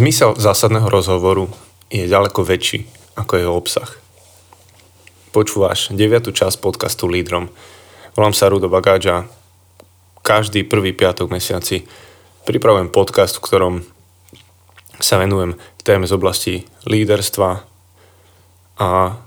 Zmysel 0.00 0.32
zásadného 0.40 0.88
rozhovoru 0.88 1.44
je 1.92 2.08
ďaleko 2.08 2.40
väčší 2.40 2.88
ako 3.20 3.32
jeho 3.36 3.52
obsah. 3.52 4.00
Počúvaš 5.28 5.92
9. 5.92 6.32
časť 6.32 6.56
podcastu 6.56 7.04
Lídrom. 7.04 7.52
Volám 8.16 8.32
sa 8.32 8.48
Rudo 8.48 8.72
Bagáča. 8.72 9.28
Každý 10.24 10.64
prvý 10.64 10.96
piatok 10.96 11.28
mesiaci 11.28 11.84
pripravujem 12.48 12.88
podcast, 12.88 13.36
v 13.36 13.44
ktorom 13.44 13.74
sa 15.04 15.20
venujem 15.20 15.60
téme 15.84 16.08
z 16.08 16.16
oblasti 16.16 16.54
líderstva 16.88 17.60
a 18.80 19.20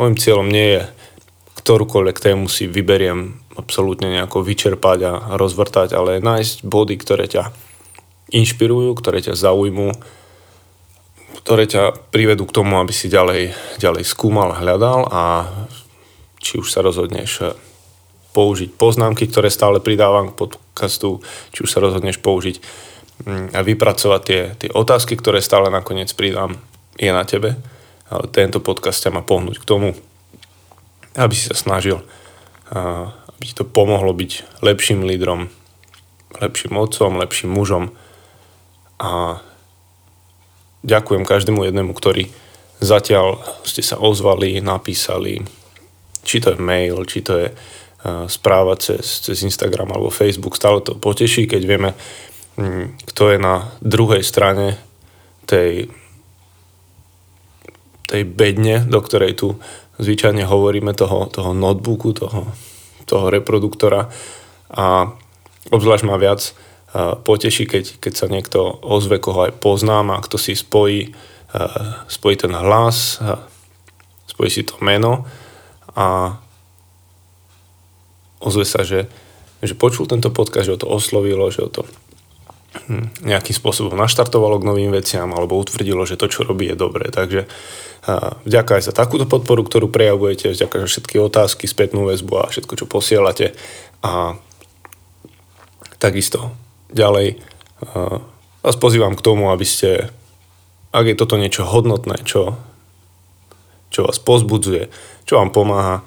môjim 0.00 0.16
cieľom 0.16 0.48
nie 0.48 0.80
je 0.80 0.82
ktorúkoľvek 1.60 2.16
tému 2.24 2.48
si 2.48 2.64
vyberiem 2.64 3.36
absolútne 3.52 4.08
nejako 4.08 4.40
vyčerpať 4.40 4.98
a 5.04 5.12
rozvrtať, 5.36 5.92
ale 5.92 6.24
nájsť 6.24 6.64
body, 6.64 6.96
ktoré 7.04 7.28
ťa 7.28 7.52
inšpirujú, 8.30 8.94
ktoré 8.98 9.22
ťa 9.22 9.38
zaujmú, 9.38 9.94
ktoré 11.42 11.70
ťa 11.70 12.10
privedú 12.10 12.46
k 12.48 12.56
tomu, 12.58 12.82
aby 12.82 12.90
si 12.90 13.06
ďalej, 13.06 13.54
ďalej 13.78 14.02
skúmal, 14.02 14.58
hľadal 14.58 15.06
a 15.06 15.22
či 16.42 16.58
už 16.58 16.70
sa 16.70 16.82
rozhodneš 16.82 17.30
eh, 17.42 17.54
použiť 18.34 18.74
poznámky, 18.74 19.30
ktoré 19.30 19.48
stále 19.48 19.78
pridávam 19.78 20.30
k 20.30 20.38
podcastu, 20.46 21.22
či 21.54 21.64
už 21.64 21.70
sa 21.70 21.80
rozhodneš 21.80 22.20
použiť 22.20 22.60
mm, 23.24 23.46
a 23.56 23.60
vypracovať 23.62 24.20
tie, 24.26 24.42
tie 24.58 24.70
otázky, 24.74 25.16
ktoré 25.16 25.38
stále 25.40 25.70
nakoniec 25.70 26.10
pridám, 26.12 26.58
je 26.98 27.10
na 27.14 27.24
tebe. 27.24 27.56
Ale 28.06 28.30
tento 28.30 28.62
podcast 28.62 29.02
ťa 29.02 29.18
má 29.18 29.22
pohnúť 29.26 29.58
k 29.58 29.66
tomu, 29.66 29.90
aby 31.18 31.34
si 31.34 31.50
sa 31.50 31.58
snažil, 31.58 31.98
aby 32.70 33.42
ti 33.42 33.54
to 33.58 33.66
pomohlo 33.66 34.14
byť 34.14 34.62
lepším 34.62 35.02
lídrom, 35.02 35.50
lepším 36.38 36.78
otcom, 36.78 37.18
lepším 37.18 37.50
mužom, 37.50 37.90
a 38.96 39.40
ďakujem 40.86 41.28
každému 41.28 41.64
jednému, 41.68 41.92
ktorý 41.92 42.32
zatiaľ 42.80 43.40
ste 43.64 43.80
sa 43.80 43.96
ozvali, 44.00 44.60
napísali, 44.60 45.40
či 46.24 46.40
to 46.40 46.52
je 46.52 46.58
mail, 46.60 47.04
či 47.08 47.20
to 47.24 47.32
je 47.40 47.48
správa 48.26 48.76
cez, 48.78 49.24
cez 49.24 49.42
Instagram 49.42 49.90
alebo 49.90 50.14
Facebook. 50.14 50.54
Stále 50.54 50.80
to 50.84 50.94
poteší, 50.94 51.50
keď 51.50 51.62
vieme, 51.66 51.90
mm, 52.60 53.02
kto 53.12 53.34
je 53.34 53.38
na 53.40 53.72
druhej 53.82 54.22
strane 54.22 54.78
tej, 55.48 55.90
tej 58.06 58.22
bedne, 58.22 58.86
do 58.86 59.00
ktorej 59.02 59.34
tu 59.34 59.48
zvyčajne 59.98 60.44
hovoríme, 60.44 60.92
toho, 60.92 61.26
toho 61.32 61.50
notebooku, 61.56 62.12
toho, 62.14 62.52
toho 63.08 63.26
reproduktora. 63.32 64.12
A 64.70 65.10
obzvlášť 65.72 66.04
má 66.06 66.20
viac 66.20 66.52
poteší, 67.24 67.66
keď, 67.66 67.84
keď 68.00 68.12
sa 68.14 68.26
niekto 68.30 68.60
ozve, 68.80 69.18
koho 69.18 69.50
aj 69.50 69.58
poznám 69.58 70.16
a 70.16 70.22
kto 70.24 70.38
si 70.38 70.56
spojí, 70.56 71.12
spojí 72.08 72.34
ten 72.38 72.54
hlas, 72.54 73.20
spojí 74.26 74.48
si 74.52 74.62
to 74.64 74.78
meno 74.80 75.26
a 75.96 76.36
ozve 78.40 78.64
sa, 78.64 78.84
že, 78.84 79.08
že 79.60 79.74
počul 79.76 80.08
tento 80.08 80.32
podcast, 80.32 80.68
že 80.68 80.74
ho 80.76 80.80
to 80.80 80.88
oslovilo, 80.88 81.48
že 81.52 81.64
ho 81.64 81.70
to 81.72 81.82
hm, 82.88 83.28
nejakým 83.28 83.56
spôsobom 83.56 83.96
naštartovalo 83.96 84.60
k 84.60 84.68
novým 84.68 84.92
veciam 84.92 85.28
alebo 85.32 85.58
utvrdilo, 85.58 86.04
že 86.04 86.20
to, 86.20 86.30
čo 86.30 86.44
robí, 86.44 86.68
je 86.70 86.76
dobré. 86.76 87.08
Takže 87.12 87.48
vďaka 88.46 88.78
aj 88.78 88.82
za 88.86 88.94
takúto 88.94 89.26
podporu, 89.26 89.66
ktorú 89.66 89.90
prejavujete, 89.90 90.54
vďaka 90.54 90.84
za 90.84 90.86
všetky 90.86 91.16
otázky, 91.18 91.66
spätnú 91.66 92.06
väzbu 92.06 92.34
a 92.38 92.50
všetko, 92.52 92.72
čo 92.78 92.86
posielate. 92.86 93.58
A 94.06 94.38
takisto 95.98 96.54
ďalej 96.92 97.40
vás 98.66 98.76
pozývam 98.82 99.14
k 99.14 99.24
tomu, 99.24 99.54
aby 99.54 99.62
ste, 99.62 100.10
ak 100.90 101.06
je 101.06 101.16
toto 101.18 101.38
niečo 101.38 101.62
hodnotné, 101.62 102.26
čo, 102.26 102.58
čo 103.94 104.06
vás 104.06 104.18
pozbudzuje, 104.18 104.90
čo 105.22 105.38
vám 105.38 105.54
pomáha, 105.54 106.02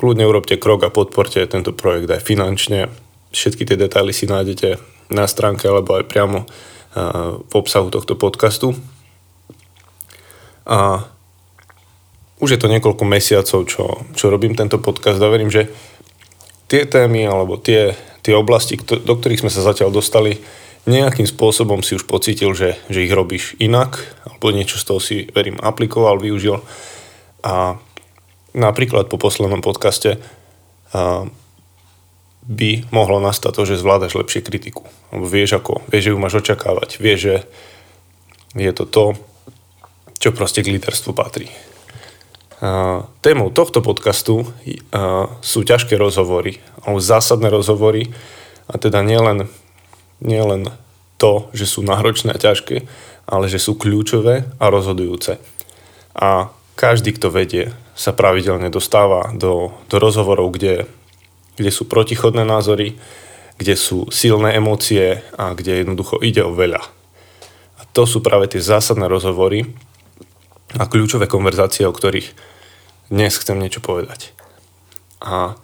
kľudne 0.00 0.26
urobte 0.26 0.58
krok 0.58 0.82
a 0.82 0.90
podporte 0.90 1.38
tento 1.46 1.70
projekt 1.70 2.10
aj 2.10 2.26
finančne. 2.26 2.90
Všetky 3.30 3.62
tie 3.62 3.78
detaily 3.78 4.10
si 4.10 4.26
nájdete 4.26 4.82
na 5.14 5.30
stránke 5.30 5.70
alebo 5.70 5.94
aj 5.94 6.10
priamo 6.10 6.50
v 7.48 7.52
obsahu 7.54 7.88
tohto 7.88 8.18
podcastu. 8.18 8.74
A 10.66 11.06
už 12.42 12.58
je 12.58 12.60
to 12.60 12.66
niekoľko 12.66 13.06
mesiacov, 13.06 13.60
čo, 13.70 13.84
čo 14.18 14.26
robím 14.26 14.58
tento 14.58 14.82
podcast 14.82 15.22
a 15.22 15.30
verím, 15.30 15.54
že 15.54 15.70
tie 16.66 16.82
témy 16.82 17.30
alebo 17.30 17.54
tie 17.54 17.94
tie 18.22 18.34
oblasti, 18.38 18.78
do 18.78 19.14
ktorých 19.18 19.42
sme 19.42 19.52
sa 19.52 19.66
zatiaľ 19.66 19.90
dostali, 19.90 20.38
nejakým 20.82 21.26
spôsobom 21.30 21.82
si 21.86 21.94
už 21.94 22.10
pocítil, 22.10 22.54
že, 22.58 22.74
že 22.90 23.06
ich 23.06 23.12
robíš 23.14 23.54
inak, 23.62 24.02
alebo 24.26 24.50
niečo 24.50 24.82
z 24.82 24.86
toho 24.86 25.00
si, 25.02 25.16
verím, 25.30 25.58
aplikoval, 25.62 26.18
využil. 26.18 26.58
A 27.46 27.78
napríklad 28.50 29.06
po 29.06 29.18
poslednom 29.18 29.62
podcaste 29.62 30.18
a, 30.90 31.26
by 32.42 32.70
mohlo 32.90 33.22
nastať 33.22 33.54
to, 33.54 33.62
že 33.62 33.78
zvládaš 33.78 34.18
lepšie 34.18 34.42
kritiku. 34.42 34.82
Alebo 35.14 35.30
vieš 35.30 35.62
ako, 35.62 35.86
vieš, 35.86 36.10
že 36.10 36.12
ju 36.14 36.18
máš 36.18 36.34
očakávať, 36.42 36.98
vieš, 36.98 37.20
že 37.22 37.36
je 38.58 38.72
to 38.74 38.84
to, 38.90 39.04
čo 40.18 40.34
proste 40.34 40.66
k 40.66 40.74
líderstvu 40.74 41.14
patrí. 41.14 41.46
Témou 43.26 43.50
tohto 43.50 43.82
podcastu 43.82 44.46
sú 45.42 45.60
ťažké 45.66 45.98
rozhovory, 45.98 46.62
alebo 46.86 47.02
zásadné 47.02 47.50
rozhovory, 47.50 48.14
a 48.70 48.78
teda 48.78 49.02
nielen, 49.02 49.50
nielen 50.22 50.70
to, 51.18 51.50
že 51.50 51.66
sú 51.66 51.82
náročné 51.82 52.30
a 52.30 52.38
ťažké, 52.38 52.86
ale 53.26 53.50
že 53.50 53.58
sú 53.58 53.74
kľúčové 53.74 54.46
a 54.62 54.64
rozhodujúce. 54.70 55.42
A 56.14 56.54
každý, 56.78 57.10
kto 57.18 57.34
vedie, 57.34 57.74
sa 57.98 58.14
pravidelne 58.14 58.70
dostáva 58.70 59.34
do, 59.34 59.74
do 59.90 59.96
rozhovorov, 59.98 60.54
kde, 60.54 60.86
kde 61.58 61.70
sú 61.74 61.90
protichodné 61.90 62.46
názory, 62.46 62.94
kde 63.58 63.74
sú 63.74 64.06
silné 64.14 64.54
emócie 64.54 65.18
a 65.34 65.50
kde 65.50 65.82
jednoducho 65.82 66.22
ide 66.22 66.46
o 66.46 66.54
veľa. 66.54 66.82
A 67.78 67.82
to 67.90 68.06
sú 68.06 68.22
práve 68.22 68.46
tie 68.54 68.62
zásadné 68.62 69.10
rozhovory 69.10 69.66
a 70.78 70.86
kľúčové 70.86 71.26
konverzácie, 71.26 71.84
o 71.84 71.92
ktorých 71.92 72.51
dnes 73.12 73.36
chcem 73.36 73.60
niečo 73.60 73.84
povedať. 73.84 74.32
A 75.20 75.60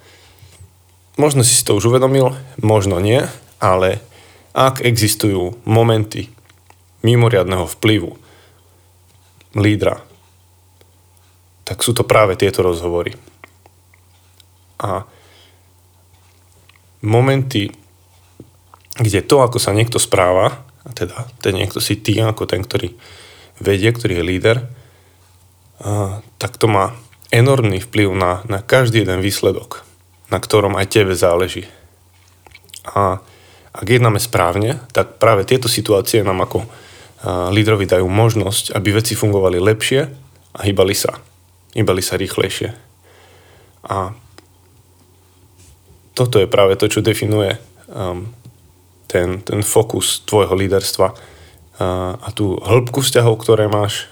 možno 1.16 1.40
si 1.40 1.56
to 1.64 1.80
už 1.80 1.88
uvedomil, 1.88 2.36
možno 2.60 3.00
nie, 3.00 3.24
ale 3.56 4.04
ak 4.52 4.84
existujú 4.84 5.56
momenty 5.64 6.28
mimoriadného 7.00 7.64
vplyvu 7.64 8.20
lídra, 9.56 10.04
tak 11.64 11.80
sú 11.80 11.96
to 11.96 12.04
práve 12.04 12.36
tieto 12.36 12.60
rozhovory. 12.60 13.16
A 14.84 15.08
momenty, 17.00 17.72
kde 19.00 19.24
to, 19.24 19.40
ako 19.40 19.56
sa 19.56 19.72
niekto 19.72 19.96
správa, 19.96 20.68
a 20.84 20.90
teda 20.92 21.24
ten 21.40 21.56
niekto 21.56 21.80
si 21.80 21.96
ty, 21.96 22.20
ako 22.20 22.44
ten, 22.44 22.60
ktorý 22.60 22.92
vedie, 23.56 23.88
ktorý 23.88 24.20
je 24.20 24.28
líder, 24.36 24.56
a, 25.80 26.20
tak 26.36 26.60
to 26.60 26.68
má 26.68 26.92
enormný 27.28 27.80
vplyv 27.84 28.08
na, 28.16 28.40
na 28.48 28.58
každý 28.64 29.04
jeden 29.04 29.20
výsledok, 29.20 29.84
na 30.32 30.38
ktorom 30.40 30.76
aj 30.76 30.86
tebe 30.88 31.12
záleží. 31.12 31.68
A 32.88 33.20
ak 33.72 33.86
jednáme 33.86 34.18
správne, 34.18 34.80
tak 34.96 35.20
práve 35.20 35.44
tieto 35.44 35.68
situácie 35.68 36.24
nám 36.24 36.42
ako 36.42 36.64
lídrovi 37.50 37.86
dajú 37.86 38.06
možnosť, 38.06 38.78
aby 38.78 38.94
veci 38.94 39.18
fungovali 39.18 39.58
lepšie 39.58 40.00
a 40.54 40.60
hýbali 40.62 40.94
sa. 40.94 41.18
Hýbali 41.74 42.02
sa 42.02 42.14
rýchlejšie. 42.14 42.70
A 43.88 44.14
toto 46.14 46.42
je 46.42 46.50
práve 46.50 46.74
to, 46.74 46.90
čo 46.90 47.02
definuje 47.02 47.54
um, 47.86 48.26
ten, 49.06 49.38
ten 49.46 49.62
fokus 49.62 50.26
tvojho 50.26 50.54
líderstva 50.58 51.14
uh, 51.14 52.18
a 52.18 52.28
tú 52.34 52.58
hĺbku 52.58 53.02
vzťahov, 53.02 53.38
ktoré 53.38 53.70
máš, 53.70 54.10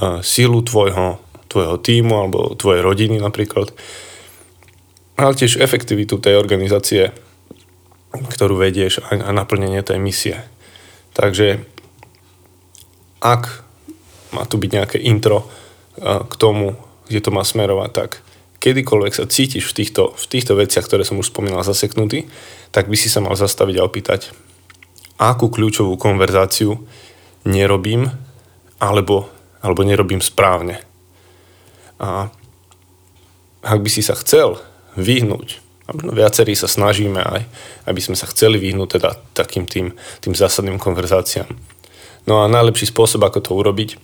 uh, 0.00 0.24
sílu 0.24 0.64
tvojho 0.64 1.20
tvojho 1.50 1.76
týmu 1.82 2.14
alebo 2.14 2.54
tvojej 2.54 2.80
rodiny 2.80 3.18
napríklad, 3.18 3.74
ale 5.18 5.32
tiež 5.34 5.58
efektivitu 5.58 6.16
tej 6.22 6.38
organizácie, 6.38 7.10
ktorú 8.14 8.56
vedieš 8.56 9.02
a, 9.02 9.18
a 9.18 9.30
naplnenie 9.34 9.82
tej 9.82 9.98
misie. 9.98 10.38
Takže 11.12 11.60
ak 13.20 13.66
má 14.32 14.46
tu 14.46 14.56
byť 14.56 14.70
nejaké 14.70 14.98
intro 15.02 15.50
k 16.00 16.34
tomu, 16.38 16.78
kde 17.10 17.20
to 17.20 17.34
má 17.34 17.42
smerovať, 17.42 17.90
tak 17.90 18.10
kedykoľvek 18.62 19.12
sa 19.12 19.26
cítiš 19.26 19.68
v 19.68 19.76
týchto, 19.82 20.14
v 20.14 20.24
týchto 20.30 20.54
veciach, 20.56 20.86
ktoré 20.86 21.02
som 21.02 21.18
už 21.18 21.34
spomínal, 21.34 21.66
zaseknutý, 21.66 22.30
tak 22.70 22.86
by 22.86 22.96
si 22.96 23.10
sa 23.10 23.20
mal 23.20 23.34
zastaviť 23.34 23.76
a 23.76 23.84
opýtať, 23.84 24.30
akú 25.20 25.52
kľúčovú 25.52 25.98
konverzáciu 26.00 26.80
nerobím 27.44 28.08
alebo, 28.80 29.28
alebo 29.60 29.84
nerobím 29.84 30.24
správne. 30.24 30.80
A 32.00 32.32
ak 33.60 33.78
by 33.84 33.90
si 33.92 34.00
sa 34.00 34.16
chcel 34.16 34.56
vyhnúť, 34.96 35.60
a 35.90 35.92
možno 35.92 36.14
viacerí 36.14 36.54
sa 36.54 36.70
snažíme 36.70 37.18
aj, 37.18 37.42
aby 37.90 38.00
sme 38.00 38.14
sa 38.14 38.30
chceli 38.30 38.62
vyhnúť 38.62 38.88
teda 38.96 39.10
takým 39.34 39.66
tým, 39.66 39.92
tým 40.22 40.34
zásadným 40.38 40.78
konverzáciám. 40.78 41.50
No 42.30 42.46
a 42.46 42.52
najlepší 42.52 42.88
spôsob, 42.94 43.26
ako 43.26 43.42
to 43.42 43.50
urobiť, 43.58 43.98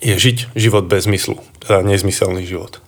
je 0.00 0.14
žiť 0.16 0.56
život 0.56 0.86
bez 0.86 1.04
zmyslu, 1.04 1.36
teda 1.60 1.84
nezmyselný 1.84 2.46
život. 2.46 2.80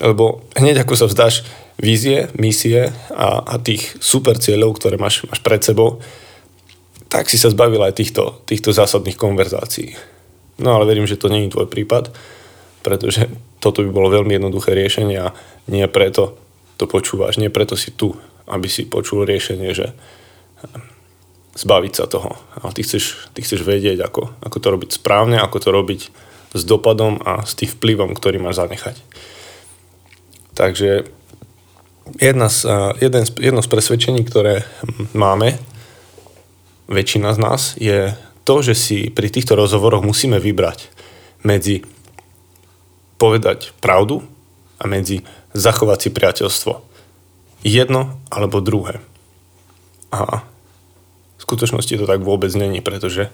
Lebo 0.00 0.42
hneď 0.56 0.82
ako 0.82 0.98
sa 0.98 1.06
vzdáš 1.06 1.46
vízie, 1.78 2.32
misie 2.34 2.90
a, 3.12 3.44
a 3.44 3.54
tých 3.60 3.94
super 4.00 4.40
cieľov, 4.40 4.80
ktoré 4.80 4.96
máš, 4.98 5.28
máš 5.28 5.44
pred 5.44 5.62
sebou, 5.62 6.02
tak 7.12 7.28
si 7.28 7.36
sa 7.36 7.52
zbavil 7.52 7.84
aj 7.84 8.00
týchto, 8.00 8.40
týchto 8.48 8.72
zásadných 8.72 9.20
konverzácií. 9.20 9.92
No 10.60 10.76
ale 10.76 10.84
verím, 10.84 11.08
že 11.08 11.16
to 11.16 11.32
je 11.32 11.48
tvoj 11.48 11.68
prípad, 11.70 12.12
pretože 12.82 13.30
toto 13.62 13.86
by 13.86 13.90
bolo 13.94 14.10
veľmi 14.10 14.36
jednoduché 14.36 14.74
riešenie 14.74 15.16
a 15.22 15.32
nie 15.70 15.86
preto 15.86 16.36
to 16.76 16.90
počúvaš, 16.90 17.38
nie 17.38 17.48
preto 17.48 17.78
si 17.78 17.94
tu, 17.94 18.18
aby 18.50 18.66
si 18.66 18.84
počul 18.90 19.22
riešenie, 19.22 19.70
že 19.70 19.94
zbaviť 21.54 21.92
sa 21.94 22.04
toho. 22.08 22.34
Ale 22.58 22.72
ty 22.72 22.82
chceš, 22.82 23.30
ty 23.36 23.44
chceš 23.44 23.62
vedieť, 23.62 24.02
ako, 24.02 24.34
ako 24.40 24.56
to 24.58 24.68
robiť 24.72 24.90
správne, 24.96 25.38
ako 25.38 25.58
to 25.60 25.68
robiť 25.70 26.00
s 26.52 26.62
dopadom 26.64 27.20
a 27.22 27.44
s 27.44 27.56
tým 27.56 27.68
vplyvom, 27.70 28.12
ktorý 28.16 28.40
máš 28.40 28.60
zanechať. 28.60 28.96
Takže 30.52 31.08
jedna 32.20 32.48
z, 32.48 32.68
jeden, 33.00 33.24
jedno 33.40 33.62
z 33.64 33.68
presvedčení, 33.68 34.20
ktoré 34.24 34.68
máme, 35.16 35.56
väčšina 36.92 37.32
z 37.32 37.38
nás, 37.40 37.60
je 37.80 38.12
to, 38.42 38.54
že 38.62 38.74
si 38.74 38.98
pri 39.10 39.30
týchto 39.30 39.54
rozhovoroch 39.54 40.02
musíme 40.02 40.42
vybrať 40.42 40.90
medzi 41.46 41.86
povedať 43.18 43.70
pravdu 43.78 44.26
a 44.82 44.90
medzi 44.90 45.22
zachovať 45.54 45.98
si 46.02 46.08
priateľstvo. 46.10 46.72
Jedno 47.62 48.18
alebo 48.26 48.58
druhé. 48.58 48.98
A 50.10 50.42
v 51.38 51.40
skutočnosti 51.40 51.94
to 51.94 52.06
tak 52.10 52.18
vôbec 52.26 52.50
není, 52.58 52.82
pretože 52.82 53.30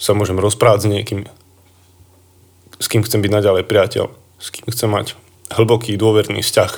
sa 0.00 0.12
môžem 0.16 0.40
rozprávať 0.40 0.80
s 0.82 0.90
niekým, 0.90 1.20
s 2.80 2.86
kým 2.90 3.06
chcem 3.06 3.20
byť 3.22 3.30
naďalej 3.30 3.64
priateľ, 3.68 4.10
s 4.40 4.48
kým 4.50 4.66
chcem 4.72 4.90
mať 4.90 5.14
hlboký 5.54 5.94
dôverný 5.94 6.42
vzťah. 6.42 6.72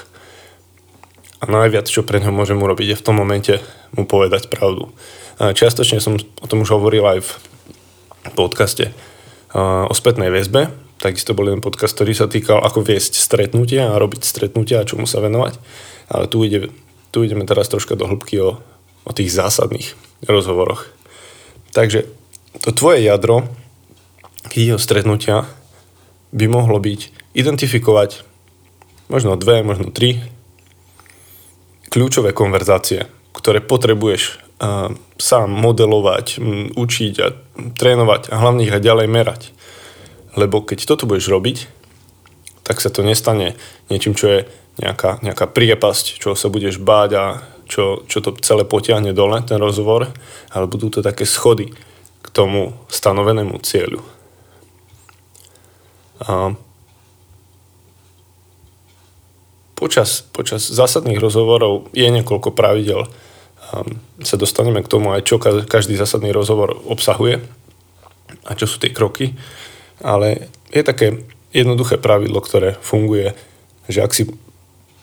A 1.43 1.45
najviac, 1.49 1.89
čo 1.89 2.05
pre 2.05 2.21
ňo 2.21 2.35
môžem 2.35 2.61
urobiť, 2.61 2.93
je 2.93 3.01
v 3.01 3.07
tom 3.07 3.17
momente 3.17 3.63
mu 3.97 4.05
povedať 4.05 4.53
pravdu. 4.53 4.93
Čiastočne 5.41 6.03
som 6.03 6.17
o 6.17 6.47
tom 6.47 6.65
už 6.65 6.77
hovoril 6.77 7.05
aj 7.07 7.19
v 7.25 7.31
podcaste 8.37 8.93
o 9.57 9.93
spätnej 9.93 10.33
väzbe. 10.33 10.73
Takisto 11.03 11.35
bol 11.35 11.51
jeden 11.51 11.65
podcast, 11.65 11.99
ktorý 11.99 12.13
sa 12.15 12.31
týkal, 12.31 12.63
ako 12.63 12.87
viesť 12.87 13.19
stretnutia 13.19 13.91
a 13.91 13.99
robiť 13.99 14.23
stretnutia 14.23 14.81
a 14.81 14.89
čomu 14.89 15.05
sa 15.05 15.19
venovať. 15.19 15.59
Ale 16.13 16.31
tu, 16.31 16.47
ide, 16.47 16.71
tu 17.11 17.27
ideme 17.27 17.43
teraz 17.43 17.67
troška 17.67 17.99
do 17.99 18.07
hĺbky 18.07 18.39
o, 18.39 18.63
o 19.03 19.11
tých 19.11 19.35
zásadných 19.35 19.99
rozhovoroch. 20.31 20.87
Takže 21.75 22.07
to 22.63 22.71
tvoje 22.71 23.03
jadro, 23.03 23.51
keď 24.47 24.77
o 24.77 24.79
stretnutia, 24.79 25.49
by 26.31 26.47
mohlo 26.49 26.79
byť 26.79 27.35
identifikovať 27.35 28.25
možno 29.11 29.37
dve, 29.37 29.61
možno 29.67 29.93
tri 29.93 30.23
kľúčové 31.93 32.33
konverzácie, 32.33 33.11
ktoré 33.37 33.61
potrebuješ 33.61 34.41
uh, 34.63 34.95
sám 35.19 35.51
modelovať, 35.51 36.39
učiť 36.79 37.15
a 37.19 37.35
trénovať 37.75 38.31
a 38.31 38.39
hlavne 38.39 38.63
ich 38.63 38.75
aj 38.75 38.87
ďalej 38.87 39.09
merať. 39.11 39.43
Lebo 40.39 40.63
keď 40.63 40.87
toto 40.87 41.05
budeš 41.05 41.29
robiť, 41.29 41.69
tak 42.63 42.79
sa 42.79 42.89
to 42.89 43.03
nestane 43.03 43.59
niečím, 43.91 44.15
čo 44.15 44.27
je 44.31 44.41
nejaká, 44.81 45.21
nejaká 45.21 45.51
priepasť, 45.51 46.23
čo 46.23 46.33
sa 46.39 46.49
budeš 46.49 46.81
báť 46.81 47.11
a 47.19 47.25
čo, 47.69 48.05
čo 48.09 48.25
to 48.25 48.37
celé 48.41 48.65
potiahne 48.65 49.13
dole, 49.13 49.41
ten 49.45 49.61
rozhovor, 49.61 50.09
ale 50.53 50.65
budú 50.71 50.89
to 50.89 51.05
také 51.05 51.29
schody 51.29 51.73
k 52.23 52.29
tomu 52.33 52.73
stanovenému 52.89 53.61
cieľu. 53.61 54.01
A 56.23 56.55
počas, 59.75 60.23
počas 60.31 60.63
zásadných 60.71 61.19
rozhovorov 61.19 61.91
je 61.91 62.07
niekoľko 62.07 62.55
pravidel. 62.55 63.11
Um, 63.73 63.97
sa 64.21 64.37
dostaneme 64.37 64.85
k 64.85 64.91
tomu 64.93 65.17
aj, 65.17 65.25
čo 65.25 65.41
každý 65.41 65.97
zásadný 65.97 66.29
rozhovor 66.29 66.77
obsahuje 66.85 67.41
a 68.45 68.53
čo 68.53 68.69
sú 68.69 68.77
tie 68.77 68.93
kroky. 68.93 69.33
Ale 70.05 70.53
je 70.69 70.83
také 70.85 71.25
jednoduché 71.57 71.97
pravidlo, 71.97 72.45
ktoré 72.45 72.77
funguje, 72.85 73.33
že 73.89 74.05
ak 74.05 74.13
si 74.13 74.29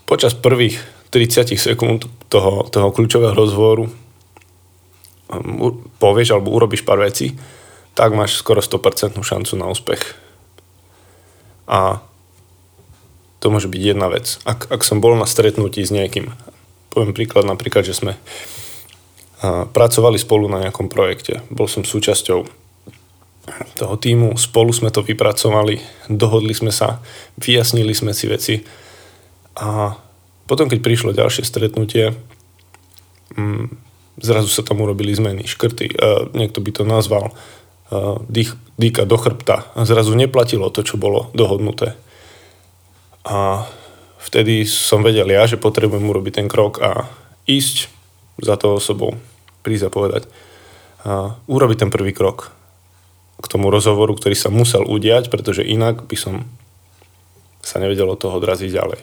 počas 0.06 0.38
prvých 0.38 0.78
30 1.10 1.58
sekúnd 1.58 2.06
toho, 2.30 2.70
toho 2.70 2.94
kľúčového 2.94 3.34
rozhovoru 3.34 3.90
um, 5.34 5.82
povieš 5.98 6.38
alebo 6.38 6.54
urobíš 6.54 6.86
pár 6.86 7.02
vecí, 7.02 7.34
tak 7.98 8.14
máš 8.14 8.38
skoro 8.38 8.62
100% 8.62 9.18
šancu 9.18 9.54
na 9.58 9.66
úspech. 9.66 10.02
A 11.66 12.02
to 13.40 13.50
môže 13.50 13.72
byť 13.72 13.82
jedna 13.82 14.08
vec. 14.12 14.38
Ak, 14.46 14.70
ak 14.70 14.82
som 14.86 15.02
bol 15.02 15.16
na 15.16 15.26
stretnutí 15.26 15.82
s 15.82 15.90
niekým, 15.94 16.32
poviem 16.90 17.14
príklad 17.14 17.46
napríklad, 17.46 17.86
že 17.86 17.98
sme 17.98 18.14
pracovali 19.72 20.20
spolu 20.20 20.52
na 20.52 20.68
nejakom 20.68 20.92
projekte. 20.92 21.40
Bol 21.48 21.72
som 21.72 21.88
súčasťou 21.88 22.44
toho 23.80 23.96
týmu, 23.98 24.36
spolu 24.38 24.70
sme 24.76 24.94
to 24.94 25.02
vypracovali, 25.02 25.82
dohodli 26.12 26.54
sme 26.54 26.70
sa, 26.70 27.02
vyjasnili 27.40 27.96
sme 27.98 28.14
si 28.14 28.30
veci 28.30 28.56
a 29.58 29.98
potom, 30.46 30.70
keď 30.70 30.80
prišlo 30.82 31.18
ďalšie 31.18 31.46
stretnutie, 31.46 32.14
mm, 33.38 33.66
zrazu 34.22 34.50
sa 34.50 34.62
tam 34.62 34.82
urobili 34.82 35.16
zmeny, 35.16 35.48
škrty, 35.48 35.94
niekto 36.36 36.60
by 36.62 36.72
to 36.74 36.84
nazval 36.86 37.34
dých, 38.30 38.54
dýka 38.78 39.10
do 39.10 39.18
chrbta 39.18 39.74
zrazu 39.82 40.14
neplatilo 40.14 40.70
to, 40.70 40.86
čo 40.86 41.02
bolo 41.02 41.34
dohodnuté. 41.34 41.98
A 43.26 43.66
vtedy 44.20 44.68
som 44.68 45.02
vedel 45.02 45.28
ja, 45.32 45.48
že 45.48 45.60
potrebujem 45.60 46.04
urobiť 46.04 46.44
ten 46.44 46.48
krok 46.52 46.84
a 46.84 47.08
ísť 47.50 47.90
za 48.40 48.56
tou 48.56 48.78
osobou, 48.78 49.16
prísť 49.66 49.90
a 49.90 49.92
povedať. 49.92 50.24
A 51.08 51.40
urobiť 51.48 51.88
ten 51.88 51.92
prvý 51.92 52.12
krok 52.12 52.52
k 53.40 53.48
tomu 53.48 53.72
rozhovoru, 53.72 54.14
ktorý 54.14 54.36
sa 54.36 54.52
musel 54.52 54.84
udiať, 54.84 55.32
pretože 55.32 55.64
inak 55.64 56.06
by 56.06 56.18
som 56.20 56.44
sa 57.64 57.80
nevedel 57.80 58.08
od 58.12 58.20
toho 58.20 58.36
odraziť 58.36 58.70
ďalej. 58.72 59.00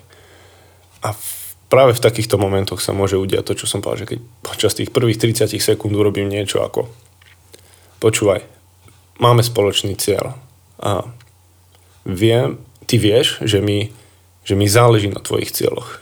A 1.05 1.13
v, 1.17 1.27
práve 1.73 1.97
v 1.97 2.05
takýchto 2.05 2.37
momentoch 2.37 2.85
sa 2.85 2.93
môže 2.93 3.17
udiať 3.17 3.45
to, 3.49 3.65
čo 3.65 3.67
som 3.69 3.81
povedal, 3.81 4.05
že 4.05 4.11
keď 4.17 4.19
počas 4.45 4.77
tých 4.77 4.93
prvých 4.93 5.21
30 5.21 5.49
sekúnd 5.57 5.97
urobím 5.97 6.29
niečo 6.29 6.61
ako 6.61 6.89
počúvaj, 8.01 8.45
máme 9.19 9.41
spoločný 9.41 9.97
cieľ 9.97 10.37
a 10.79 11.09
viem, 12.05 12.61
ty 12.85 13.01
vieš, 13.01 13.41
že 13.43 13.65
my 13.65 13.91
že 14.47 14.55
mi 14.55 14.71
záleží 14.71 15.11
na 15.11 15.19
tvojich 15.19 15.51
cieľoch. 15.51 15.99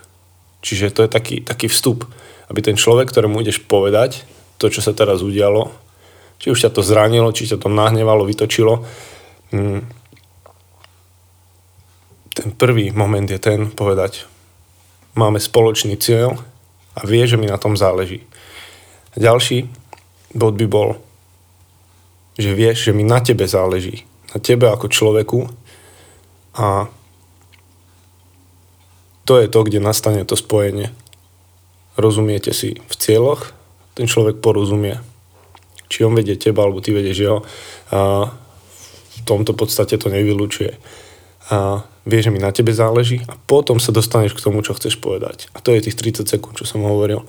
Čiže 0.60 0.92
to 0.92 1.08
je 1.08 1.10
taký, 1.10 1.40
taký 1.40 1.72
vstup, 1.72 2.04
aby 2.52 2.60
ten 2.60 2.76
človek, 2.76 3.08
ktorému 3.08 3.40
ideš 3.40 3.64
povedať 3.64 4.28
to, 4.60 4.68
čo 4.68 4.84
sa 4.84 4.92
teraz 4.92 5.24
udialo, 5.24 5.72
či 6.36 6.52
už 6.52 6.68
ťa 6.68 6.70
to 6.76 6.84
zranilo, 6.84 7.32
či 7.32 7.48
ťa 7.48 7.64
to 7.64 7.72
nahnevalo, 7.72 8.28
vytočilo, 8.28 8.84
mm, 9.48 9.80
ten 12.34 12.48
prvý 12.52 12.90
moment 12.90 13.24
je 13.24 13.38
ten 13.38 13.70
povedať, 13.70 14.26
máme 15.14 15.38
spoločný 15.38 15.94
cieľ 15.96 16.34
a 16.98 17.06
vie, 17.06 17.22
že 17.24 17.38
mi 17.38 17.46
na 17.46 17.56
tom 17.56 17.78
záleží. 17.78 18.26
Ďalší 19.14 19.70
bod 20.34 20.58
by 20.58 20.66
bol, 20.66 20.98
že 22.34 22.50
vieš, 22.50 22.90
že 22.90 22.92
mi 22.92 23.06
na 23.06 23.22
tebe 23.22 23.46
záleží. 23.46 24.02
Na 24.34 24.42
tebe 24.42 24.66
ako 24.66 24.90
človeku 24.90 25.46
a 26.58 26.90
to 29.24 29.40
je 29.40 29.48
to, 29.48 29.60
kde 29.64 29.80
nastane 29.80 30.24
to 30.24 30.36
spojenie. 30.36 30.92
Rozumiete 31.96 32.52
si 32.52 32.76
v 32.76 32.94
cieľoch, 32.94 33.56
ten 33.94 34.10
človek 34.10 34.42
porozumie. 34.42 35.00
Či 35.88 36.04
on 36.04 36.16
vedie 36.16 36.34
teba, 36.34 36.66
alebo 36.66 36.82
ty 36.82 36.90
vedieš 36.90 37.18
jeho. 37.18 37.38
A 37.94 38.28
v 39.14 39.20
tomto 39.24 39.54
podstate 39.54 39.94
to 39.96 40.10
nevylučuje. 40.10 40.74
A 41.54 41.86
vie, 42.04 42.20
že 42.20 42.32
mi 42.32 42.40
na 42.40 42.52
tebe 42.52 42.72
záleží 42.72 43.24
a 43.28 43.36
potom 43.36 43.80
sa 43.80 43.92
dostaneš 43.92 44.36
k 44.36 44.44
tomu, 44.44 44.60
čo 44.60 44.76
chceš 44.76 45.00
povedať. 45.00 45.48
A 45.56 45.60
to 45.60 45.72
je 45.72 45.88
tých 45.88 45.96
30 45.96 46.28
sekúnd, 46.28 46.56
čo 46.56 46.68
som 46.68 46.84
hovoril, 46.84 47.24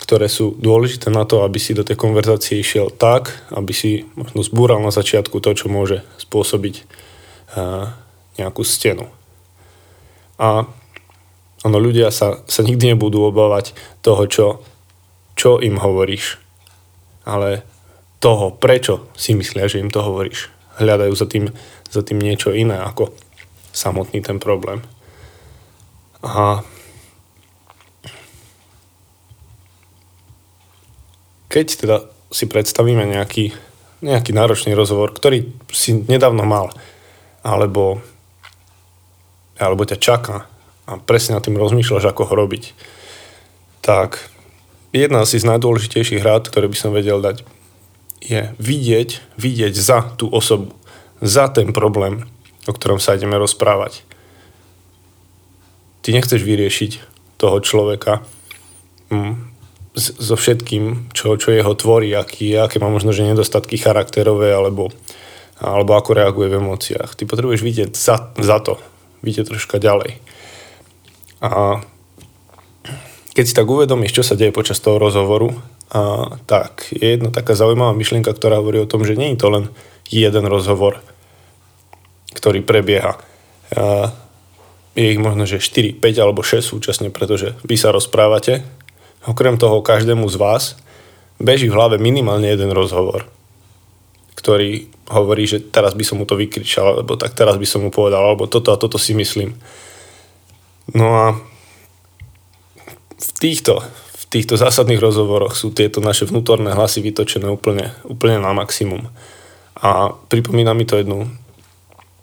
ktoré 0.00 0.28
sú 0.28 0.56
dôležité 0.60 1.08
na 1.08 1.24
to, 1.24 1.44
aby 1.44 1.56
si 1.56 1.72
do 1.72 1.84
tej 1.84 1.96
konverzácie 1.96 2.60
išiel 2.60 2.92
tak, 2.92 3.32
aby 3.52 3.72
si 3.72 4.04
možno 4.16 4.44
zbúral 4.44 4.80
na 4.80 4.92
začiatku 4.92 5.40
to, 5.40 5.50
čo 5.56 5.72
môže 5.72 6.04
spôsobiť 6.20 6.84
nejakú 8.36 8.62
stenu. 8.62 9.08
A 10.36 10.68
ono, 11.64 11.80
ľudia 11.80 12.12
sa, 12.12 12.44
sa 12.44 12.60
nikdy 12.60 12.92
nebudú 12.92 13.24
obávať 13.24 13.72
toho, 14.04 14.28
čo, 14.28 14.46
čo 15.32 15.56
im 15.64 15.80
hovoríš, 15.80 16.36
ale 17.24 17.64
toho, 18.20 18.52
prečo 18.52 19.08
si 19.16 19.32
myslia, 19.32 19.68
že 19.68 19.80
im 19.80 19.88
to 19.88 20.04
hovoríš. 20.04 20.52
Hľadajú 20.76 21.12
za 21.16 21.24
tým, 21.24 21.48
za 21.88 22.04
tým 22.04 22.20
niečo 22.20 22.52
iné 22.52 22.76
ako 22.76 23.16
samotný 23.72 24.20
ten 24.20 24.36
problém. 24.36 24.84
A 26.20 26.60
keď 31.48 31.66
teda 31.80 31.96
si 32.28 32.44
predstavíme 32.44 33.08
nejaký, 33.08 33.56
nejaký 34.04 34.36
náročný 34.36 34.76
rozhovor, 34.76 35.16
ktorý 35.16 35.48
si 35.72 35.96
nedávno 35.96 36.44
mal, 36.44 36.72
alebo, 37.44 38.04
alebo 39.56 39.84
ťa 39.84 40.00
čaká 40.00 40.36
a 40.84 41.00
presne 41.00 41.36
nad 41.36 41.44
tým 41.44 41.56
rozmýšľaš, 41.56 42.04
ako 42.08 42.28
ho 42.28 42.34
robiť, 42.34 42.76
tak 43.80 44.20
jedna 44.92 45.24
z 45.24 45.44
najdôležitejších 45.44 46.22
rád, 46.24 46.48
ktoré 46.48 46.68
by 46.68 46.76
som 46.76 46.92
vedel 46.92 47.20
dať, 47.20 47.44
je 48.24 48.56
vidieť, 48.56 49.36
vidieť 49.36 49.74
za 49.76 50.00
tú 50.16 50.32
osobu, 50.32 50.72
za 51.20 51.52
ten 51.52 51.76
problém, 51.76 52.24
o 52.64 52.72
ktorom 52.72 52.96
sa 52.96 53.16
ideme 53.16 53.36
rozprávať. 53.36 54.04
Ty 56.00 56.16
nechceš 56.16 56.40
vyriešiť 56.40 56.92
toho 57.36 57.60
človeka, 57.60 58.24
mm, 59.12 59.54
so 59.94 60.34
všetkým, 60.34 61.14
čo, 61.14 61.38
čo 61.38 61.54
jeho 61.54 61.70
tvorí, 61.78 62.10
aký, 62.10 62.58
aké 62.58 62.82
má 62.82 62.90
možno 62.90 63.14
že 63.14 63.22
nedostatky 63.22 63.78
charakterové 63.78 64.50
alebo, 64.50 64.90
alebo 65.62 65.94
ako 65.94 66.10
reaguje 66.18 66.50
v 66.50 66.58
emóciách. 66.58 67.14
Ty 67.14 67.22
potrebuješ 67.30 67.62
vidieť 67.62 67.90
za, 67.94 68.34
za 68.34 68.58
to, 68.58 68.82
vidieť 69.22 69.54
troška 69.54 69.78
ďalej. 69.78 70.18
A 71.44 71.84
keď 73.36 73.44
si 73.44 73.52
tak 73.52 73.68
uvedomíš, 73.68 74.16
čo 74.16 74.24
sa 74.24 74.38
deje 74.38 74.54
počas 74.54 74.80
toho 74.80 74.96
rozhovoru, 74.96 75.52
a, 75.92 76.32
tak 76.48 76.88
je 76.88 77.20
jedna 77.20 77.28
taká 77.28 77.52
zaujímavá 77.52 77.92
myšlienka, 77.92 78.32
ktorá 78.32 78.64
hovorí 78.64 78.80
o 78.80 78.88
tom, 78.88 79.04
že 79.04 79.20
nie 79.20 79.36
je 79.36 79.40
to 79.44 79.48
len 79.52 79.64
jeden 80.08 80.48
rozhovor, 80.48 81.04
ktorý 82.32 82.64
prebieha. 82.64 83.20
A, 83.76 84.08
je 84.96 85.12
ich 85.12 85.20
možno, 85.20 85.44
že 85.44 85.60
4, 85.60 86.00
5 86.00 86.24
alebo 86.24 86.40
6 86.40 86.64
súčasne, 86.64 87.12
pretože 87.12 87.52
vy 87.66 87.76
sa 87.76 87.92
rozprávate 87.92 88.64
Okrem 89.24 89.56
toho 89.56 89.80
každému 89.80 90.28
z 90.28 90.36
vás 90.36 90.64
beží 91.40 91.72
v 91.72 91.76
hlave 91.76 91.96
minimálne 91.96 92.44
jeden 92.44 92.68
rozhovor, 92.76 93.24
ktorý 94.36 94.92
hovorí, 95.08 95.48
že 95.48 95.64
teraz 95.64 95.96
by 95.96 96.04
som 96.04 96.20
mu 96.20 96.28
to 96.28 96.36
vykričal, 96.36 97.00
alebo 97.00 97.16
tak 97.16 97.32
teraz 97.32 97.56
by 97.56 97.64
som 97.64 97.80
mu 97.80 97.90
povedal, 97.90 98.20
alebo 98.20 98.44
toto 98.44 98.68
a 98.68 98.76
toto 98.76 99.00
si 99.00 99.16
myslím. 99.16 99.56
No 100.94 101.06
a 101.10 101.24
v 103.18 103.30
týchto, 103.42 103.82
v 104.14 104.24
týchto 104.30 104.54
zásadných 104.54 105.02
rozhovoroch 105.02 105.58
sú 105.58 105.74
tieto 105.74 105.98
naše 105.98 106.24
vnútorné 106.30 106.70
hlasy 106.70 107.02
vytočené 107.02 107.50
úplne, 107.50 107.90
úplne 108.06 108.38
na 108.38 108.54
maximum. 108.54 109.10
A 109.74 110.14
pripomína 110.30 110.70
mi 110.72 110.86
to 110.86 110.96
jednu 110.96 111.26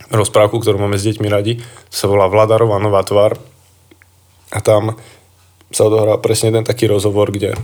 rozprávku, 0.08 0.60
ktorú 0.60 0.80
máme 0.80 0.96
s 0.96 1.08
deťmi 1.08 1.28
radi, 1.28 1.60
sa 1.92 2.08
volá 2.08 2.32
Vladarová 2.32 2.80
nová 2.80 3.04
tvár. 3.04 3.36
A 4.51 4.60
tam 4.63 4.96
sa 5.72 5.88
odohrá 5.88 6.20
presne 6.20 6.51
jeden 6.51 6.68
taký 6.68 6.88
rozhovor, 6.88 7.32
kde 7.32 7.56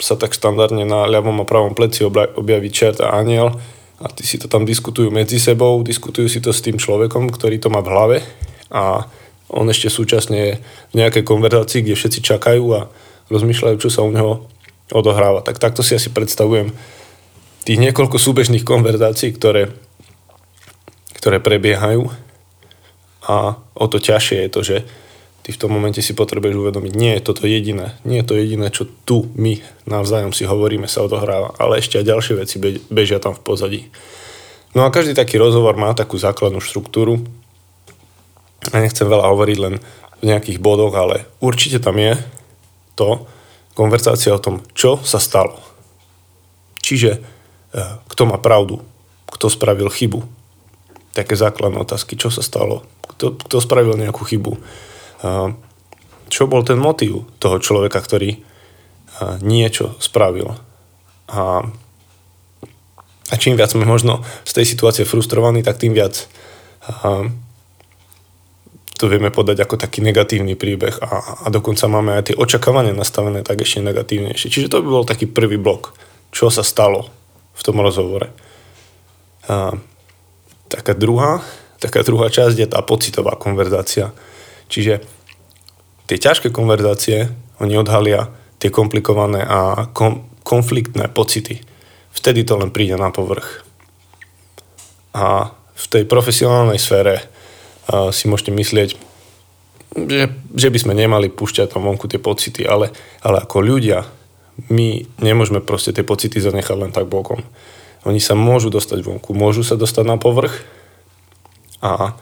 sa 0.00 0.16
tak 0.16 0.32
štandardne 0.32 0.88
na 0.88 1.04
ľavom 1.04 1.44
a 1.44 1.48
pravom 1.48 1.76
pleci 1.76 2.04
objaví 2.08 2.72
čert 2.72 3.04
a 3.04 3.20
aniel 3.20 3.60
a 4.00 4.08
ty 4.08 4.24
si 4.24 4.40
to 4.40 4.48
tam 4.48 4.64
diskutujú 4.64 5.12
medzi 5.12 5.36
sebou, 5.36 5.84
diskutujú 5.84 6.24
si 6.28 6.40
to 6.40 6.56
s 6.56 6.64
tým 6.64 6.80
človekom, 6.80 7.28
ktorý 7.28 7.60
to 7.60 7.68
má 7.68 7.84
v 7.84 7.92
hlave 7.92 8.18
a 8.72 9.04
on 9.50 9.66
ešte 9.66 9.90
súčasne 9.90 10.38
je 10.38 10.52
v 10.94 10.94
nejakej 10.94 11.26
konverzácii, 11.26 11.82
kde 11.82 11.98
všetci 11.98 12.20
čakajú 12.22 12.64
a 12.78 12.80
rozmýšľajú, 13.30 13.76
čo 13.82 13.90
sa 13.90 14.06
u 14.06 14.10
neho 14.10 14.46
odohráva. 14.94 15.42
Tak 15.42 15.58
takto 15.58 15.82
si 15.82 15.98
asi 15.98 16.10
predstavujem 16.10 16.74
tých 17.66 17.78
niekoľko 17.78 18.16
súbežných 18.18 18.66
konverzácií, 18.66 19.34
ktoré, 19.34 19.70
ktoré 21.18 21.42
prebiehajú 21.42 22.10
a 23.26 23.60
o 23.76 23.86
to 23.86 24.00
ťažšie 24.00 24.48
je 24.48 24.50
to, 24.50 24.60
že 24.64 24.76
ty 25.44 25.52
v 25.52 25.60
tom 25.60 25.70
momente 25.72 26.00
si 26.00 26.16
potrebuješ 26.16 26.56
uvedomiť, 26.56 26.92
nie 26.96 27.12
je 27.16 27.22
toto 27.24 27.44
jediné, 27.44 27.96
nie 28.04 28.20
je 28.20 28.26
to 28.26 28.34
jediné, 28.36 28.66
čo 28.72 28.88
tu 29.04 29.28
my 29.36 29.60
navzájom 29.88 30.32
si 30.32 30.48
hovoríme, 30.48 30.88
sa 30.88 31.04
odohráva, 31.04 31.52
ale 31.56 31.78
ešte 31.80 32.00
aj 32.00 32.08
ďalšie 32.08 32.34
veci 32.40 32.56
bežia 32.88 33.20
tam 33.20 33.36
v 33.36 33.44
pozadí. 33.44 33.80
No 34.72 34.86
a 34.86 34.94
každý 34.94 35.18
taký 35.18 35.36
rozhovor 35.36 35.74
má 35.74 35.90
takú 35.92 36.14
základnú 36.16 36.62
štruktúru 36.62 37.26
a 38.68 38.76
nechcem 38.76 39.08
veľa 39.08 39.32
hovoriť 39.32 39.58
len 39.60 39.80
v 40.20 40.24
nejakých 40.28 40.60
bodoch, 40.60 40.92
ale 40.92 41.24
určite 41.40 41.80
tam 41.80 41.96
je 41.96 42.12
to, 42.92 43.24
konverzácia 43.72 44.36
o 44.36 44.42
tom, 44.42 44.60
čo 44.76 45.00
sa 45.00 45.16
stalo. 45.16 45.56
Čiže 46.84 47.10
e, 47.16 47.20
kto 48.12 48.22
má 48.28 48.36
pravdu, 48.36 48.84
kto 49.32 49.48
spravil 49.48 49.88
chybu. 49.88 50.20
Také 51.16 51.32
základné 51.34 51.80
otázky, 51.80 52.20
čo 52.20 52.28
sa 52.28 52.44
stalo, 52.44 52.84
kto, 53.16 53.40
kto 53.40 53.56
spravil 53.64 53.96
nejakú 53.96 54.22
chybu 54.28 54.52
čo 56.30 56.46
bol 56.46 56.62
ten 56.62 56.78
motív 56.78 57.26
toho 57.42 57.58
človeka, 57.58 57.98
ktorý 58.00 58.40
niečo 59.42 59.98
spravil. 60.00 60.56
A, 61.28 61.66
a 63.28 63.34
čím 63.36 63.58
viac 63.58 63.74
sme 63.74 63.84
možno 63.84 64.24
z 64.46 64.62
tej 64.62 64.64
situácie 64.64 65.04
frustrovaní, 65.04 65.60
tak 65.60 65.82
tým 65.82 65.92
viac 65.92 66.30
to 69.00 69.08
vieme 69.08 69.32
podať 69.32 69.64
ako 69.64 69.80
taký 69.80 70.04
negatívny 70.04 70.60
príbeh 70.60 71.00
a, 71.00 71.40
a 71.42 71.46
dokonca 71.48 71.88
máme 71.88 72.20
aj 72.20 72.24
tie 72.28 72.36
očakávania 72.36 72.92
nastavené 72.92 73.40
tak 73.40 73.64
ešte 73.64 73.80
negatívnejšie. 73.80 74.52
Čiže 74.52 74.68
to 74.68 74.84
by 74.84 74.88
bol 74.92 75.08
taký 75.08 75.24
prvý 75.24 75.56
blok, 75.56 75.96
čo 76.28 76.52
sa 76.52 76.60
stalo 76.60 77.08
v 77.56 77.62
tom 77.64 77.80
rozhovore. 77.80 78.28
A, 79.48 79.72
taká 80.68 80.92
druhá, 80.92 81.40
taká 81.80 82.04
druhá 82.04 82.28
časť 82.28 82.56
je 82.60 82.68
tá 82.68 82.84
pocitová 82.84 83.40
konverzácia 83.40 84.12
Čiže 84.70 85.02
tie 86.06 86.16
ťažké 86.16 86.54
konverzácie, 86.54 87.26
oni 87.58 87.74
odhalia 87.74 88.30
tie 88.62 88.70
komplikované 88.70 89.42
a 89.42 89.90
kom, 89.90 90.30
konfliktné 90.46 91.10
pocity. 91.10 91.58
Vtedy 92.14 92.46
to 92.46 92.54
len 92.54 92.70
príde 92.70 92.94
na 92.94 93.10
povrch. 93.10 93.66
A 95.10 95.50
v 95.74 95.84
tej 95.90 96.06
profesionálnej 96.06 96.78
sfére 96.78 97.26
si 97.88 98.24
môžete 98.28 98.52
myslieť, 98.52 98.90
že, 99.90 100.24
že 100.54 100.68
by 100.70 100.78
sme 100.78 100.94
nemali 100.94 101.32
púšťať 101.32 101.74
tam 101.74 101.86
vonku 101.86 102.06
tie 102.06 102.22
pocity, 102.22 102.62
ale, 102.62 102.94
ale 103.24 103.42
ako 103.42 103.58
ľudia, 103.62 104.06
my 104.70 105.02
nemôžeme 105.18 105.64
proste 105.64 105.90
tie 105.90 106.04
pocity 106.06 106.38
zanechať 106.38 106.76
len 106.76 106.92
tak 106.92 107.10
bokom. 107.10 107.42
Oni 108.06 108.20
sa 108.22 108.38
môžu 108.38 108.70
dostať 108.70 109.02
vonku, 109.02 109.34
môžu 109.34 109.66
sa 109.66 109.74
dostať 109.74 110.04
na 110.06 110.16
povrch 110.16 110.62
a 111.80 112.14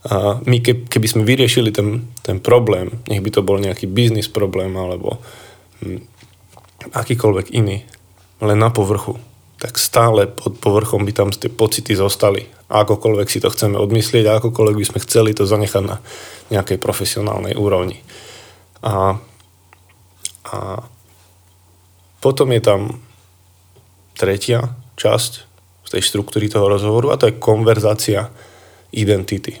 a 0.00 0.40
my 0.48 0.64
keby 0.64 1.06
sme 1.08 1.28
vyriešili 1.28 1.76
ten, 1.76 2.08
ten 2.24 2.40
problém, 2.40 3.04
nech 3.04 3.20
by 3.20 3.30
to 3.36 3.44
bol 3.44 3.60
nejaký 3.60 3.84
biznis 3.84 4.32
problém 4.32 4.72
alebo 4.72 5.20
hm, 5.84 6.00
akýkoľvek 6.96 7.52
iný, 7.52 7.84
len 8.40 8.56
na 8.56 8.72
povrchu, 8.72 9.20
tak 9.60 9.76
stále 9.76 10.24
pod 10.24 10.56
povrchom 10.56 11.04
by 11.04 11.12
tam 11.12 11.28
tie 11.28 11.52
pocity 11.52 11.92
zostali. 11.92 12.48
A 12.72 12.88
akokoľvek 12.88 13.28
si 13.28 13.44
to 13.44 13.52
chceme 13.52 13.76
odmyslieť 13.76 14.24
a 14.24 14.36
akokoľvek 14.40 14.76
by 14.80 14.86
sme 14.88 15.04
chceli 15.04 15.36
to 15.36 15.44
zanechať 15.44 15.84
na 15.84 16.00
nejakej 16.48 16.80
profesionálnej 16.80 17.60
úrovni. 17.60 18.00
A, 18.80 19.20
a 20.48 20.56
potom 22.24 22.48
je 22.56 22.62
tam 22.64 23.04
tretia 24.16 24.72
časť 24.96 25.32
z 25.84 25.88
tej 25.92 26.02
štruktúry 26.08 26.48
toho 26.48 26.64
rozhovoru 26.64 27.12
a 27.12 27.20
to 27.20 27.28
je 27.28 27.36
konverzácia 27.36 28.32
identity 28.96 29.60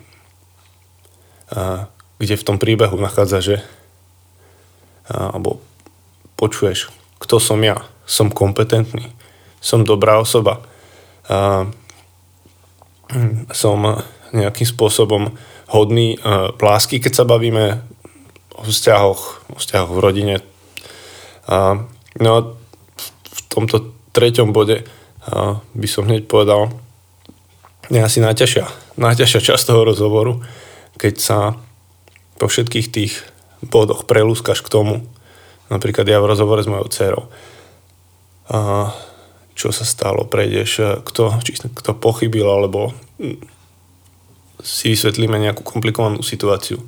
a, 1.50 1.90
kde 2.20 2.34
v 2.38 2.46
tom 2.46 2.56
príbehu 2.56 2.96
nachádza, 2.96 3.38
že 3.42 3.56
a, 5.10 5.34
alebo 5.34 5.58
počuješ, 6.38 6.88
kto 7.20 7.42
som 7.42 7.58
ja, 7.60 7.82
som 8.06 8.30
kompetentný, 8.30 9.10
som 9.60 9.84
dobrá 9.84 10.16
osoba, 10.18 10.64
a, 11.28 11.68
som 13.52 13.78
nejakým 14.32 14.66
spôsobom 14.66 15.36
hodný 15.70 16.16
a, 16.20 16.50
lásky, 16.56 16.98
keď 16.98 17.12
sa 17.22 17.24
bavíme 17.28 17.84
o 18.56 18.64
vzťahoch, 18.64 19.52
o 19.54 19.56
vzťahoch 19.60 19.92
v 19.92 20.02
rodine. 20.02 20.36
A, 21.46 21.76
no 22.18 22.30
a 22.32 22.40
v 23.30 23.40
tomto 23.52 23.92
treťom 24.16 24.50
bode 24.50 24.82
a, 25.28 25.60
by 25.60 25.88
som 25.88 26.08
hneď 26.08 26.26
povedal, 26.26 26.72
je 27.90 27.98
asi 27.98 28.22
najťažšia, 28.22 28.96
najťažšia 28.96 29.40
časť 29.50 29.64
toho 29.66 29.82
rozhovoru, 29.82 30.38
keď 30.94 31.14
sa 31.18 31.38
po 32.38 32.46
všetkých 32.46 32.86
tých 32.88 33.12
bodoch 33.66 34.06
prelúskaš 34.06 34.62
k 34.62 34.72
tomu, 34.72 35.04
napríklad 35.68 36.06
ja 36.06 36.22
v 36.22 36.30
rozhovore 36.30 36.62
s 36.62 36.70
mojou 36.70 36.88
dcerou, 36.88 37.22
čo 39.60 39.68
sa 39.76 39.84
stalo, 39.84 40.24
prejdeš, 40.24 41.04
kto, 41.04 41.36
či, 41.44 41.60
kto 41.60 41.92
pochybil, 41.92 42.48
alebo 42.48 42.96
si 44.64 44.96
vysvetlíme 44.96 45.36
nejakú 45.36 45.60
komplikovanú 45.60 46.24
situáciu. 46.24 46.80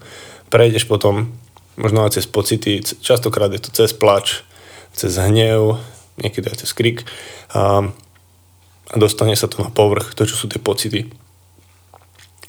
Prejdeš 0.48 0.88
potom 0.88 1.28
možno 1.76 2.04
aj 2.08 2.16
cez 2.16 2.24
pocity, 2.24 2.80
častokrát 2.80 3.52
je 3.52 3.60
to 3.60 3.70
cez 3.72 3.92
plač, 3.92 4.44
cez 4.96 5.16
hnev, 5.16 5.80
niekedy 6.20 6.48
aj 6.48 6.64
cez 6.64 6.70
krik 6.76 7.04
a, 7.52 7.88
a 8.88 8.94
dostane 8.96 9.36
sa 9.36 9.48
to 9.48 9.60
na 9.64 9.72
povrch, 9.72 10.12
to, 10.12 10.28
čo 10.28 10.36
sú 10.36 10.48
tie 10.48 10.60
pocity. 10.60 11.08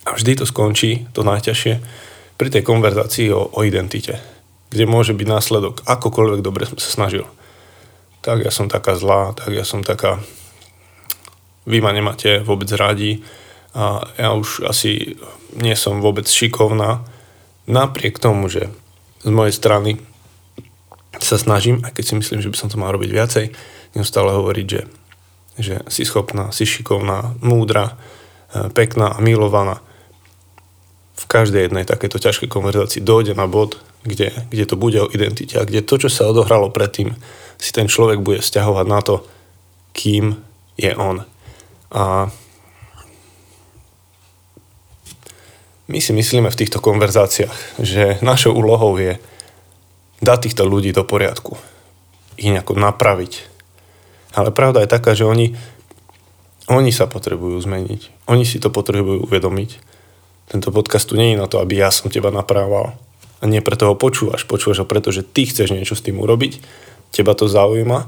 A 0.03 0.20
vždy 0.20 0.44
to 0.44 0.46
skončí, 0.48 1.08
to 1.15 1.24
najťažšie, 1.24 1.74
pri 2.36 2.48
tej 2.51 2.63
konverzácii 2.68 3.32
o, 3.32 3.48
o 3.48 3.60
identite, 3.63 4.20
kde 4.68 4.84
môže 4.84 5.15
byť 5.15 5.27
následok, 5.27 5.88
akokoľvek 5.88 6.39
dobre 6.44 6.68
som 6.68 6.75
sa 6.75 6.92
snažil. 6.92 7.24
Tak 8.24 8.39
ja 8.39 8.51
som 8.56 8.72
taká 8.72 8.96
zlá, 8.96 9.36
tak 9.36 9.51
ja 9.51 9.68
som 9.68 9.84
taká, 9.84 10.24
vy 11.68 11.84
ma 11.84 11.92
nemáte 11.92 12.39
vôbec 12.39 12.72
radi 12.72 13.20
a 13.75 14.00
ja 14.15 14.32
už 14.32 14.63
asi 14.63 15.20
nie 15.60 15.75
som 15.75 16.00
vôbec 16.00 16.24
šikovná. 16.24 17.03
Napriek 17.68 18.24
tomu, 18.24 18.48
že 18.48 18.72
z 19.27 19.32
mojej 19.32 19.51
strany 19.51 20.00
sa 21.20 21.36
snažím, 21.36 21.84
aj 21.84 22.00
keď 22.00 22.03
si 22.03 22.13
myslím, 22.15 22.39
že 22.39 22.50
by 22.50 22.58
som 22.58 22.72
to 22.72 22.80
mal 22.80 22.96
robiť 22.96 23.12
viacej, 23.12 23.46
neustále 23.94 24.32
hovoriť, 24.32 24.68
že, 24.72 24.82
že 25.60 25.75
si 25.92 26.08
schopná, 26.08 26.50
si 26.56 26.63
šikovná, 26.63 27.38
múdra, 27.44 27.94
e, 28.56 28.72
pekná 28.72 29.13
a 29.13 29.20
milovaná. 29.20 29.84
V 31.13 31.25
každej 31.30 31.70
jednej 31.70 31.86
takéto 31.86 32.18
ťažkej 32.18 32.50
konverzácii 32.50 33.06
dojde 33.06 33.38
na 33.38 33.46
bod, 33.46 33.77
kde, 34.01 34.34
kde 34.50 34.65
to 34.65 34.75
bude 34.75 34.98
o 35.00 35.12
identite 35.12 35.56
a 35.60 35.68
kde 35.68 35.86
to, 35.86 36.01
čo 36.01 36.10
sa 36.10 36.27
odohralo 36.27 36.74
predtým, 36.74 37.13
si 37.63 37.72
ten 37.72 37.88
človek 37.88 38.20
bude 38.20 38.43
vzťahovať 38.43 38.86
na 38.91 39.00
to, 39.00 39.24
kým 39.96 40.36
je 40.75 40.91
on. 41.00 41.24
A 41.96 42.27
my 45.88 46.00
si 46.03 46.12
myslíme 46.12 46.51
v 46.51 46.60
týchto 46.60 46.84
konverzáciách, 46.84 47.79
že 47.79 48.20
našou 48.20 48.51
úlohou 48.51 49.00
je 49.00 49.15
dať 50.20 50.51
týchto 50.51 50.67
ľudí 50.67 50.91
do 50.91 51.08
poriadku. 51.08 51.55
Ich 52.36 52.51
nejako 52.51 52.75
napraviť. 52.75 53.48
Ale 54.36 54.51
pravda 54.51 54.84
je 54.84 54.91
taká, 54.91 55.15
že 55.15 55.24
oni, 55.24 55.55
oni 56.67 56.91
sa 56.91 57.08
potrebujú 57.08 57.55
zmeniť. 57.63 58.27
Oni 58.27 58.43
si 58.43 58.60
to 58.60 58.75
potrebujú 58.75 59.24
uvedomiť. 59.24 59.79
Tento 60.51 60.67
podcast 60.75 61.08
tu 61.08 61.15
nie 61.15 61.32
je 61.32 61.39
na 61.39 61.48
to, 61.48 61.63
aby 61.63 61.79
ja 61.79 61.93
som 61.96 62.12
teba 62.12 62.27
naprával. 62.27 62.98
A 63.39 63.48
nie 63.48 63.63
preto 63.63 63.88
ho 63.88 63.96
počúvaš. 63.96 64.43
Počúvaš 64.48 64.84
ho 64.84 64.88
preto, 64.89 65.15
že 65.15 65.24
ty 65.24 65.48
chceš 65.48 65.72
niečo 65.72 65.96
s 65.96 66.03
tým 66.03 66.20
urobiť, 66.20 66.63
teba 67.13 67.38
to 67.38 67.46
zaujíma 67.46 68.00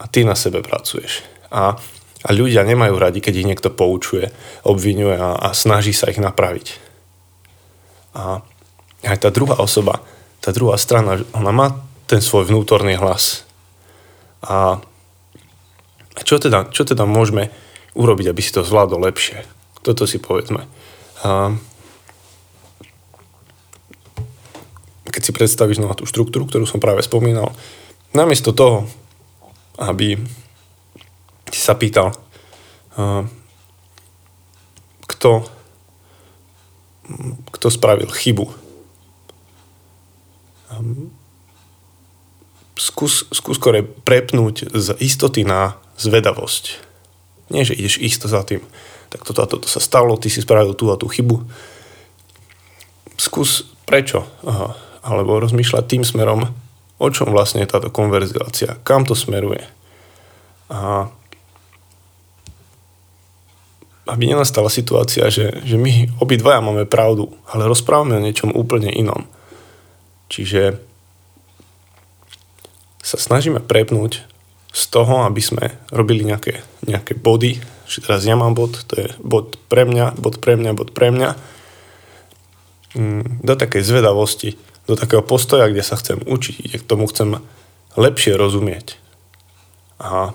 a 0.00 0.04
ty 0.08 0.24
na 0.24 0.32
sebe 0.32 0.64
pracuješ. 0.64 1.20
A, 1.52 1.76
a 2.24 2.28
ľudia 2.32 2.64
nemajú 2.64 2.96
radi, 2.96 3.20
keď 3.20 3.34
ich 3.44 3.48
niekto 3.48 3.68
poučuje, 3.68 4.32
obvinuje 4.64 5.20
a, 5.20 5.36
a 5.36 5.48
snaží 5.52 5.92
sa 5.92 6.08
ich 6.08 6.16
napraviť. 6.16 6.80
A 8.16 8.40
aj 9.04 9.18
tá 9.20 9.28
druhá 9.28 9.60
osoba, 9.60 10.00
tá 10.40 10.50
druhá 10.50 10.80
strana, 10.80 11.20
ona 11.36 11.52
má 11.52 11.66
ten 12.08 12.24
svoj 12.24 12.48
vnútorný 12.48 12.96
hlas. 12.96 13.44
A 14.40 14.80
čo 16.24 16.40
teda, 16.40 16.72
čo 16.72 16.88
teda 16.88 17.04
môžeme 17.04 17.52
urobiť, 17.94 18.26
aby 18.32 18.40
si 18.40 18.50
to 18.50 18.64
zvládol 18.64 19.04
lepšie? 19.04 19.44
Toto 19.84 20.08
si 20.08 20.18
povedzme. 20.18 20.64
A 21.22 21.54
keď 25.08 25.22
si 25.22 25.32
predstavíš 25.34 25.82
na 25.82 25.90
tú 25.94 26.06
štruktúru, 26.06 26.46
ktorú 26.46 26.64
som 26.66 26.78
práve 26.82 27.02
spomínal, 27.02 27.54
namiesto 28.12 28.52
toho, 28.52 28.88
aby 29.78 30.18
si 31.48 31.60
sa 31.60 31.76
pýtal, 31.78 32.12
kto, 35.08 35.30
kto 37.54 37.66
spravil 37.72 38.10
chybu, 38.10 38.46
skús, 42.78 43.26
skús 43.34 43.56
skore 43.58 43.82
prepnúť 43.82 44.70
z 44.70 44.94
istoty 45.02 45.42
na 45.42 45.74
zvedavosť. 45.98 46.64
Nie, 47.48 47.64
že 47.64 47.74
ideš 47.74 47.98
isto 47.98 48.28
za 48.28 48.44
tým. 48.44 48.62
Tak 49.08 49.24
toto 49.24 49.40
a 49.40 49.48
toto 49.48 49.66
sa 49.66 49.80
stalo, 49.80 50.20
ty 50.20 50.28
si 50.28 50.44
spravil 50.44 50.76
tú 50.76 50.92
a 50.92 51.00
tú 51.00 51.08
chybu. 51.08 51.42
Skús 53.16 53.66
prečo. 53.88 54.28
Aha. 54.44 54.76
Alebo 55.00 55.40
rozmýšľať 55.40 55.84
tým 55.88 56.04
smerom, 56.04 56.52
o 56.98 57.06
čom 57.10 57.30
vlastne 57.30 57.62
je 57.62 57.70
táto 57.70 57.90
konverzácia, 57.94 58.78
kam 58.82 59.06
to 59.06 59.14
smeruje. 59.14 59.62
A 60.68 61.08
aby 64.08 64.24
nenastala 64.24 64.72
situácia, 64.72 65.28
že, 65.28 65.60
že 65.68 65.76
my 65.76 66.16
obidvaja 66.18 66.64
máme 66.64 66.88
pravdu, 66.88 67.28
ale 67.44 67.68
rozprávame 67.68 68.16
o 68.16 68.24
niečom 68.24 68.56
úplne 68.56 68.88
inom. 68.88 69.28
Čiže 70.32 70.80
sa 73.04 73.16
snažíme 73.20 73.60
prepnúť 73.60 74.24
z 74.72 74.82
toho, 74.92 75.24
aby 75.24 75.40
sme 75.40 75.64
robili 75.92 76.24
nejaké, 76.24 76.60
nejaké 76.84 77.16
body, 77.16 77.60
že 77.88 78.04
teraz 78.04 78.24
ja 78.24 78.36
mám 78.36 78.52
bod, 78.52 78.84
to 78.84 79.00
je 79.00 79.08
bod 79.20 79.56
pre 79.68 79.88
mňa, 79.88 80.16
bod 80.16 80.40
pre 80.40 80.56
mňa, 80.56 80.72
bod 80.76 80.92
pre 80.92 81.08
mňa, 81.08 81.30
mm, 82.96 83.44
do 83.44 83.54
takej 83.56 83.80
zvedavosti, 83.84 84.60
do 84.88 84.96
takého 84.96 85.20
postoja, 85.20 85.68
kde 85.68 85.84
sa 85.84 86.00
chcem 86.00 86.18
učiť, 86.24 86.56
kde 86.64 86.76
k 86.80 86.88
tomu 86.88 87.04
chcem 87.06 87.38
lepšie 87.94 88.34
rozumieť. 88.34 88.96
A, 90.00 90.32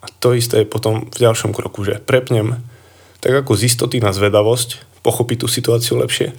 a 0.00 0.06
to 0.18 0.32
isté 0.32 0.64
je 0.64 0.72
potom 0.72 1.06
v 1.06 1.16
ďalšom 1.20 1.52
kroku, 1.52 1.84
že 1.84 2.00
prepnem 2.00 2.64
tak 3.20 3.42
ako 3.42 3.58
z 3.58 3.66
istoty 3.66 3.98
na 3.98 4.14
zvedavosť, 4.14 5.02
pochopiť 5.02 5.42
tú 5.42 5.46
situáciu 5.50 5.98
lepšie, 5.98 6.30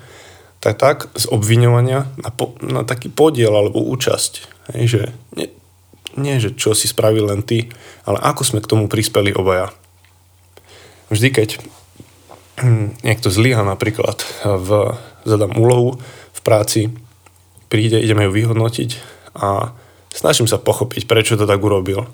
tak 0.63 0.80
tak 0.80 0.97
z 1.19 1.28
obviňovania 1.30 2.08
na, 2.17 2.30
po, 2.32 2.56
na 2.63 2.88
taký 2.88 3.12
podiel 3.12 3.52
alebo 3.52 3.84
účasť. 3.84 4.34
Hej, 4.73 4.84
že 4.88 5.02
nie, 5.36 5.50
nie, 6.17 6.36
že 6.39 6.56
čo 6.56 6.71
si 6.73 6.89
spravil 6.89 7.28
len 7.30 7.43
ty, 7.43 7.69
ale 8.08 8.23
ako 8.23 8.41
sme 8.47 8.60
k 8.63 8.69
tomu 8.71 8.88
prispeli 8.88 9.36
obaja. 9.36 9.69
Vždy, 11.12 11.28
keď 11.30 11.50
niekto 13.06 13.30
zlyha 13.30 13.62
napríklad 13.62 14.23
v, 14.43 14.97
zadám 15.28 15.60
úlohu 15.60 16.00
v 16.32 16.40
práci, 16.42 16.90
príde, 17.68 18.00
ideme 18.00 18.26
ju 18.26 18.32
vyhodnotiť 18.32 18.90
a 19.36 19.76
snažím 20.10 20.48
sa 20.48 20.58
pochopiť, 20.58 21.04
prečo 21.06 21.36
to 21.36 21.44
tak 21.44 21.60
urobil. 21.60 22.08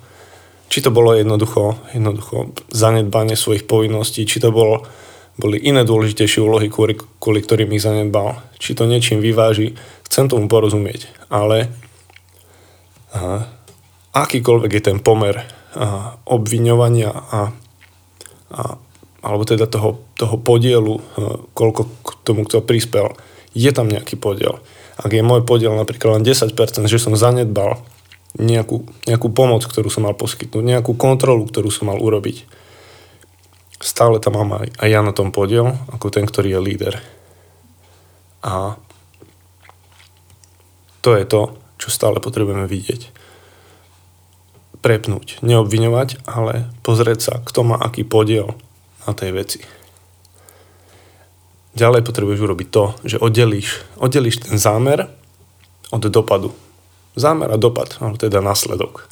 Či 0.74 0.82
to 0.82 0.90
bolo 0.90 1.14
jednoducho, 1.14 1.78
jednoducho 1.94 2.58
zanedbanie 2.74 3.38
svojich 3.38 3.70
povinností, 3.70 4.26
či 4.26 4.42
to 4.42 4.50
bolo 4.50 4.82
boli 5.34 5.58
iné 5.58 5.82
dôležitejšie 5.82 6.46
úlohy, 6.46 6.70
kvôli, 6.70 6.94
kvôli 7.18 7.42
ktorým 7.42 7.74
ich 7.74 7.82
zanedbal. 7.82 8.38
Či 8.62 8.78
to 8.78 8.86
niečím 8.86 9.18
vyváži, 9.18 9.74
chcem 10.06 10.30
tomu 10.30 10.46
porozumieť. 10.46 11.10
Ale 11.34 11.74
aha, 13.18 13.50
akýkoľvek 14.14 14.72
je 14.78 14.84
ten 14.84 14.98
pomer 15.02 15.42
aha, 15.74 16.22
obviňovania 16.30 17.10
a, 17.10 17.42
a, 18.54 18.62
alebo 19.24 19.48
teda 19.48 19.66
toho, 19.72 20.04
toho 20.20 20.36
podielu, 20.36 21.00
aha, 21.16 21.40
koľko 21.56 21.82
k 22.04 22.10
tomu 22.28 22.44
kto 22.44 22.60
prispel, 22.60 23.16
je 23.56 23.72
tam 23.72 23.88
nejaký 23.88 24.20
podiel. 24.20 24.60
Ak 25.00 25.16
je 25.16 25.24
môj 25.26 25.48
podiel 25.48 25.74
napríklad 25.74 26.22
len 26.22 26.24
10%, 26.28 26.54
že 26.86 27.00
som 27.02 27.16
zanedbal 27.16 27.82
nejakú, 28.38 28.84
nejakú 29.08 29.32
pomoc, 29.32 29.64
ktorú 29.66 29.88
som 29.88 30.06
mal 30.06 30.14
poskytnúť, 30.18 30.62
nejakú 30.62 30.94
kontrolu, 31.00 31.48
ktorú 31.48 31.72
som 31.72 31.90
mal 31.90 31.98
urobiť, 32.02 32.46
stále 33.80 34.20
tam 34.20 34.38
mám 34.38 34.60
aj, 34.60 34.68
aj 34.78 34.90
ja 34.90 35.02
na 35.02 35.16
tom 35.16 35.32
podiel, 35.32 35.78
ako 35.94 36.12
ten, 36.12 36.28
ktorý 36.28 36.58
je 36.58 36.66
líder. 36.66 36.94
A 38.44 38.76
to 41.00 41.16
je 41.16 41.24
to, 41.24 41.56
čo 41.80 41.90
stále 41.92 42.20
potrebujeme 42.20 42.68
vidieť. 42.68 43.12
Prepnúť, 44.84 45.40
neobviňovať, 45.44 46.28
ale 46.28 46.68
pozrieť 46.84 47.20
sa, 47.20 47.34
kto 47.40 47.64
má 47.64 47.80
aký 47.80 48.04
podiel 48.04 48.56
na 49.08 49.14
tej 49.14 49.32
veci. 49.36 49.60
Ďalej 51.74 52.06
potrebuješ 52.06 52.40
urobiť 52.46 52.68
to, 52.70 52.84
že 53.02 53.18
oddelíš, 53.18 53.82
oddelíš 53.98 54.46
ten 54.46 54.62
zámer 54.62 55.10
od 55.90 56.04
dopadu. 56.06 56.54
Zámer 57.18 57.50
a 57.50 57.58
dopad, 57.58 57.98
ale 58.02 58.18
teda 58.18 58.42
následok. 58.42 59.10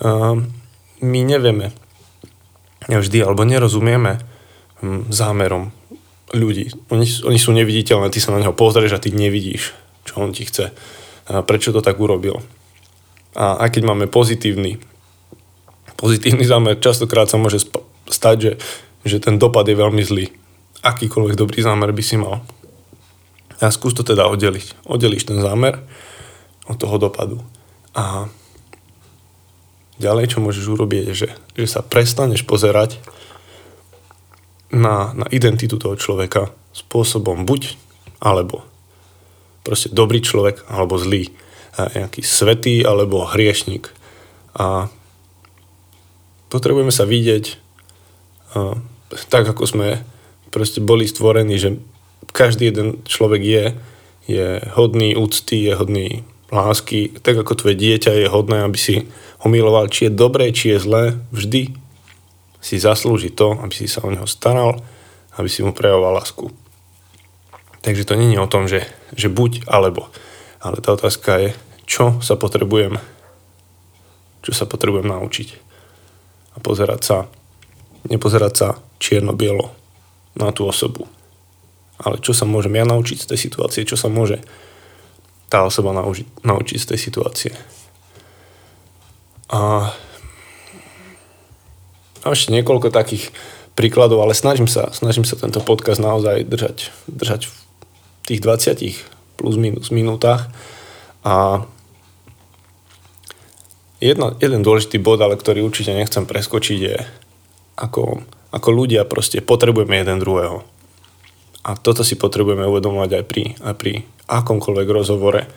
Uh, 0.00 0.40
my 1.04 1.20
nevieme, 1.24 1.72
vždy 2.88 3.24
alebo 3.24 3.44
nerozumieme 3.44 4.20
hm, 4.80 5.12
zámerom 5.12 5.72
ľudí. 6.34 6.72
Oni, 6.90 7.06
oni 7.06 7.38
sú 7.38 7.52
neviditeľné, 7.54 8.10
ty 8.10 8.18
sa 8.18 8.34
na 8.34 8.42
neho 8.42 8.56
pozrieš 8.56 8.96
a 8.96 9.02
ty 9.02 9.14
nevidíš, 9.14 9.76
čo 10.08 10.20
on 10.20 10.34
ti 10.34 10.48
chce. 10.48 10.74
Prečo 11.24 11.72
to 11.72 11.80
tak 11.80 11.96
urobil. 11.96 12.42
A 13.34 13.58
aj 13.64 13.78
keď 13.78 13.82
máme 13.88 14.06
pozitívny, 14.10 14.78
pozitívny 15.96 16.44
zámer, 16.44 16.78
častokrát 16.78 17.30
sa 17.30 17.40
môže 17.40 17.62
stať, 18.10 18.36
že, 18.36 18.52
že 19.04 19.20
ten 19.20 19.36
dopad 19.36 19.68
je 19.68 19.76
veľmi 19.76 20.02
zlý. 20.02 20.26
Akýkoľvek 20.84 21.36
dobrý 21.36 21.60
zámer 21.60 21.92
by 21.92 22.02
si 22.04 22.16
mal. 22.16 22.40
A 23.60 23.70
skús 23.70 23.94
to 23.94 24.02
teda 24.04 24.26
oddeliť. 24.28 24.88
Oddelíš 24.88 25.28
ten 25.28 25.38
zámer 25.40 25.78
od 26.68 26.76
toho 26.80 26.96
dopadu. 26.98 27.40
A 27.94 28.28
Ďalej, 29.94 30.34
čo 30.34 30.42
môžeš 30.42 30.66
urobiť, 30.74 31.02
je, 31.10 31.14
že, 31.14 31.28
že 31.54 31.66
sa 31.70 31.80
prestaneš 31.86 32.42
pozerať 32.42 32.98
na, 34.74 35.14
na 35.14 35.26
identitu 35.30 35.78
toho 35.78 35.94
človeka 35.94 36.50
spôsobom 36.74 37.46
buď 37.46 37.78
alebo 38.18 38.66
proste 39.62 39.94
dobrý 39.94 40.18
človek 40.18 40.66
alebo 40.66 40.98
zlý, 40.98 41.30
a 41.74 41.90
nejaký 41.90 42.22
svetý 42.26 42.82
alebo 42.82 43.26
hriešnik. 43.26 43.90
A 44.58 44.90
potrebujeme 46.50 46.94
sa 46.94 47.06
vidieť 47.06 47.58
tak, 49.28 49.44
ako 49.48 49.64
sme 49.66 49.88
proste 50.48 50.78
boli 50.78 51.08
stvorení, 51.08 51.58
že 51.58 51.76
každý 52.30 52.70
jeden 52.70 53.02
človek 53.04 53.42
je, 53.42 53.64
je 54.30 54.46
hodný 54.74 55.18
úcty, 55.18 55.68
je 55.68 55.74
hodný 55.74 56.22
lásky, 56.54 57.10
tak 57.20 57.40
ako 57.40 57.58
tvoje 57.58 57.76
dieťa 57.76 58.24
je 58.24 58.26
hodné, 58.30 58.62
aby 58.62 58.78
si 58.78 59.04
ho 59.42 59.46
miloval, 59.50 59.90
či 59.90 60.08
je 60.08 60.12
dobré, 60.14 60.54
či 60.54 60.74
je 60.74 60.78
zlé, 60.78 61.04
vždy 61.34 61.74
si 62.64 62.76
zaslúži 62.80 63.28
to, 63.34 63.58
aby 63.60 63.74
si 63.74 63.90
sa 63.90 64.00
o 64.06 64.12
neho 64.14 64.24
staral, 64.24 64.80
aby 65.36 65.48
si 65.50 65.60
mu 65.60 65.74
prejavoval 65.74 66.16
lásku. 66.16 66.48
Takže 67.84 68.08
to 68.08 68.16
je 68.16 68.40
o 68.40 68.48
tom, 68.48 68.64
že, 68.64 68.88
že 69.12 69.28
buď 69.28 69.68
alebo. 69.68 70.08
Ale 70.64 70.80
tá 70.80 70.96
otázka 70.96 71.36
je, 71.44 71.50
čo 71.84 72.16
sa 72.24 72.40
potrebujem 72.40 72.96
čo 74.44 74.52
sa 74.52 74.68
potrebujem 74.68 75.08
naučiť. 75.08 75.48
A 76.54 76.60
pozerať 76.60 77.00
sa, 77.00 77.18
nepozerať 78.12 78.52
sa 78.52 78.68
čierno-bielo 79.04 79.68
na 80.32 80.48
tú 80.56 80.64
osobu. 80.64 81.04
Ale 82.00 82.16
čo 82.24 82.32
sa 82.32 82.48
môžem 82.48 82.72
ja 82.80 82.88
naučiť 82.88 83.20
z 83.20 83.28
tej 83.28 83.38
situácie, 83.38 83.84
čo 83.84 84.00
sa 84.00 84.08
môže 84.08 84.40
tá 85.52 85.62
osoba 85.68 85.92
naučiť, 85.92 86.40
naučiť 86.40 86.78
z 86.80 86.88
tej 86.88 86.98
situácie. 86.98 87.52
A, 89.52 89.92
a 92.24 92.26
ešte 92.32 92.50
niekoľko 92.56 92.88
takých 92.88 93.30
príkladov, 93.76 94.24
ale 94.24 94.32
snažím 94.32 94.66
sa, 94.66 94.88
snažím 94.90 95.28
sa 95.28 95.36
tento 95.36 95.60
podcast 95.60 96.00
naozaj 96.00 96.48
držať, 96.48 96.88
držať 97.06 97.52
v 97.52 97.54
tých 98.24 98.40
20 98.40 99.36
plus 99.36 99.56
minus 99.60 99.92
minútach 99.92 100.48
a 101.20 101.68
Jedno, 104.04 104.36
jeden 104.36 104.60
dôležitý 104.60 105.00
bod, 105.00 105.16
ale 105.24 105.40
ktorý 105.40 105.64
určite 105.64 105.96
nechcem 105.96 106.28
preskočiť 106.28 106.76
je, 106.76 106.96
ako, 107.80 108.20
ako 108.54 108.70
ľudia 108.70 109.02
proste 109.02 109.42
potrebujeme 109.42 109.98
jeden 109.98 110.22
druhého. 110.22 110.62
A 111.66 111.74
toto 111.74 112.06
si 112.06 112.14
potrebujeme 112.14 112.62
uvedomovať 112.70 113.10
aj 113.18 113.24
pri, 113.26 113.44
aj 113.58 113.74
pri 113.74 113.92
akomkoľvek 114.30 114.88
rozhovore, 114.94 115.50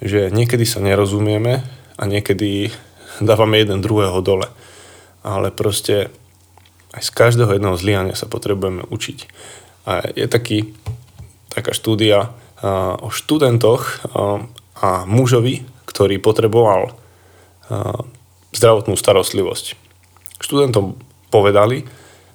že 0.00 0.32
niekedy 0.32 0.64
sa 0.64 0.80
nerozumieme 0.80 1.60
a 2.00 2.02
niekedy 2.08 2.72
dávame 3.28 3.60
jeden 3.60 3.84
druhého 3.84 4.24
dole. 4.24 4.48
Ale 5.20 5.52
proste 5.52 6.08
aj 6.96 7.02
z 7.04 7.10
každého 7.12 7.50
jedného 7.52 7.76
zlyhania 7.76 8.16
sa 8.16 8.30
potrebujeme 8.30 8.88
učiť. 8.88 9.18
A 9.84 10.00
je 10.16 10.24
taký, 10.24 10.72
taká 11.52 11.76
štúdia 11.76 12.32
o 13.04 13.12
študentoch 13.12 14.08
a 14.80 14.90
mužovi, 15.04 15.66
ktorý 15.84 16.16
potreboval 16.22 16.96
zdravotnú 18.54 18.96
starostlivosť. 18.96 19.76
Študentom 20.40 20.96
povedali, 21.28 21.84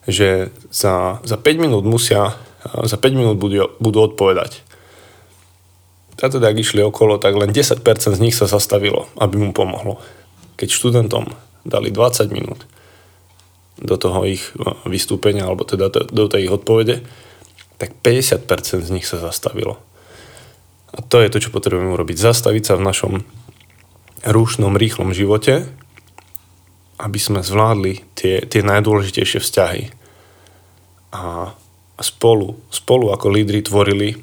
že 0.10 0.54
za, 0.74 1.24
za 1.24 1.38
5 1.38 1.64
minút 1.64 1.86
musia, 1.86 2.36
za 2.66 2.98
5 2.98 3.14
minút 3.14 3.38
budú, 3.38 3.72
budú 3.80 4.00
odpovedať. 4.06 4.62
A 6.20 6.28
teda, 6.28 6.52
ak 6.52 6.60
išli 6.60 6.84
okolo, 6.84 7.16
tak 7.16 7.40
len 7.40 7.56
10% 7.56 7.80
z 7.88 8.20
nich 8.20 8.36
sa 8.36 8.44
zastavilo, 8.44 9.08
aby 9.16 9.40
mu 9.40 9.56
pomohlo. 9.56 10.04
Keď 10.60 10.68
študentom 10.68 11.32
dali 11.64 11.96
20 11.96 12.28
minút 12.36 12.68
do 13.80 13.96
toho 13.96 14.28
ich 14.28 14.52
vystúpenia, 14.84 15.48
alebo 15.48 15.64
teda 15.64 15.88
do 15.88 16.26
tej 16.28 16.52
ich 16.52 16.54
odpovede, 16.54 17.08
tak 17.80 17.96
50% 18.04 18.84
z 18.84 18.92
nich 18.92 19.08
sa 19.08 19.24
zastavilo. 19.24 19.80
A 20.92 21.00
to 21.00 21.24
je 21.24 21.32
to, 21.32 21.40
čo 21.40 21.56
potrebujeme 21.56 21.96
urobiť. 21.96 22.20
Zastaviť 22.20 22.64
sa 22.68 22.76
v 22.76 22.84
našom 22.84 23.14
rušnom, 24.28 24.76
rýchlom 24.76 25.16
živote, 25.16 25.64
aby 27.00 27.20
sme 27.22 27.40
zvládli 27.40 28.04
tie, 28.20 28.44
tie 28.44 28.60
najdôležitejšie 28.60 29.40
vzťahy. 29.40 29.84
A 31.10 31.54
spolu, 32.00 32.56
spolu 32.70 33.12
ako 33.12 33.28
lídry 33.34 33.66
tvorili 33.66 34.20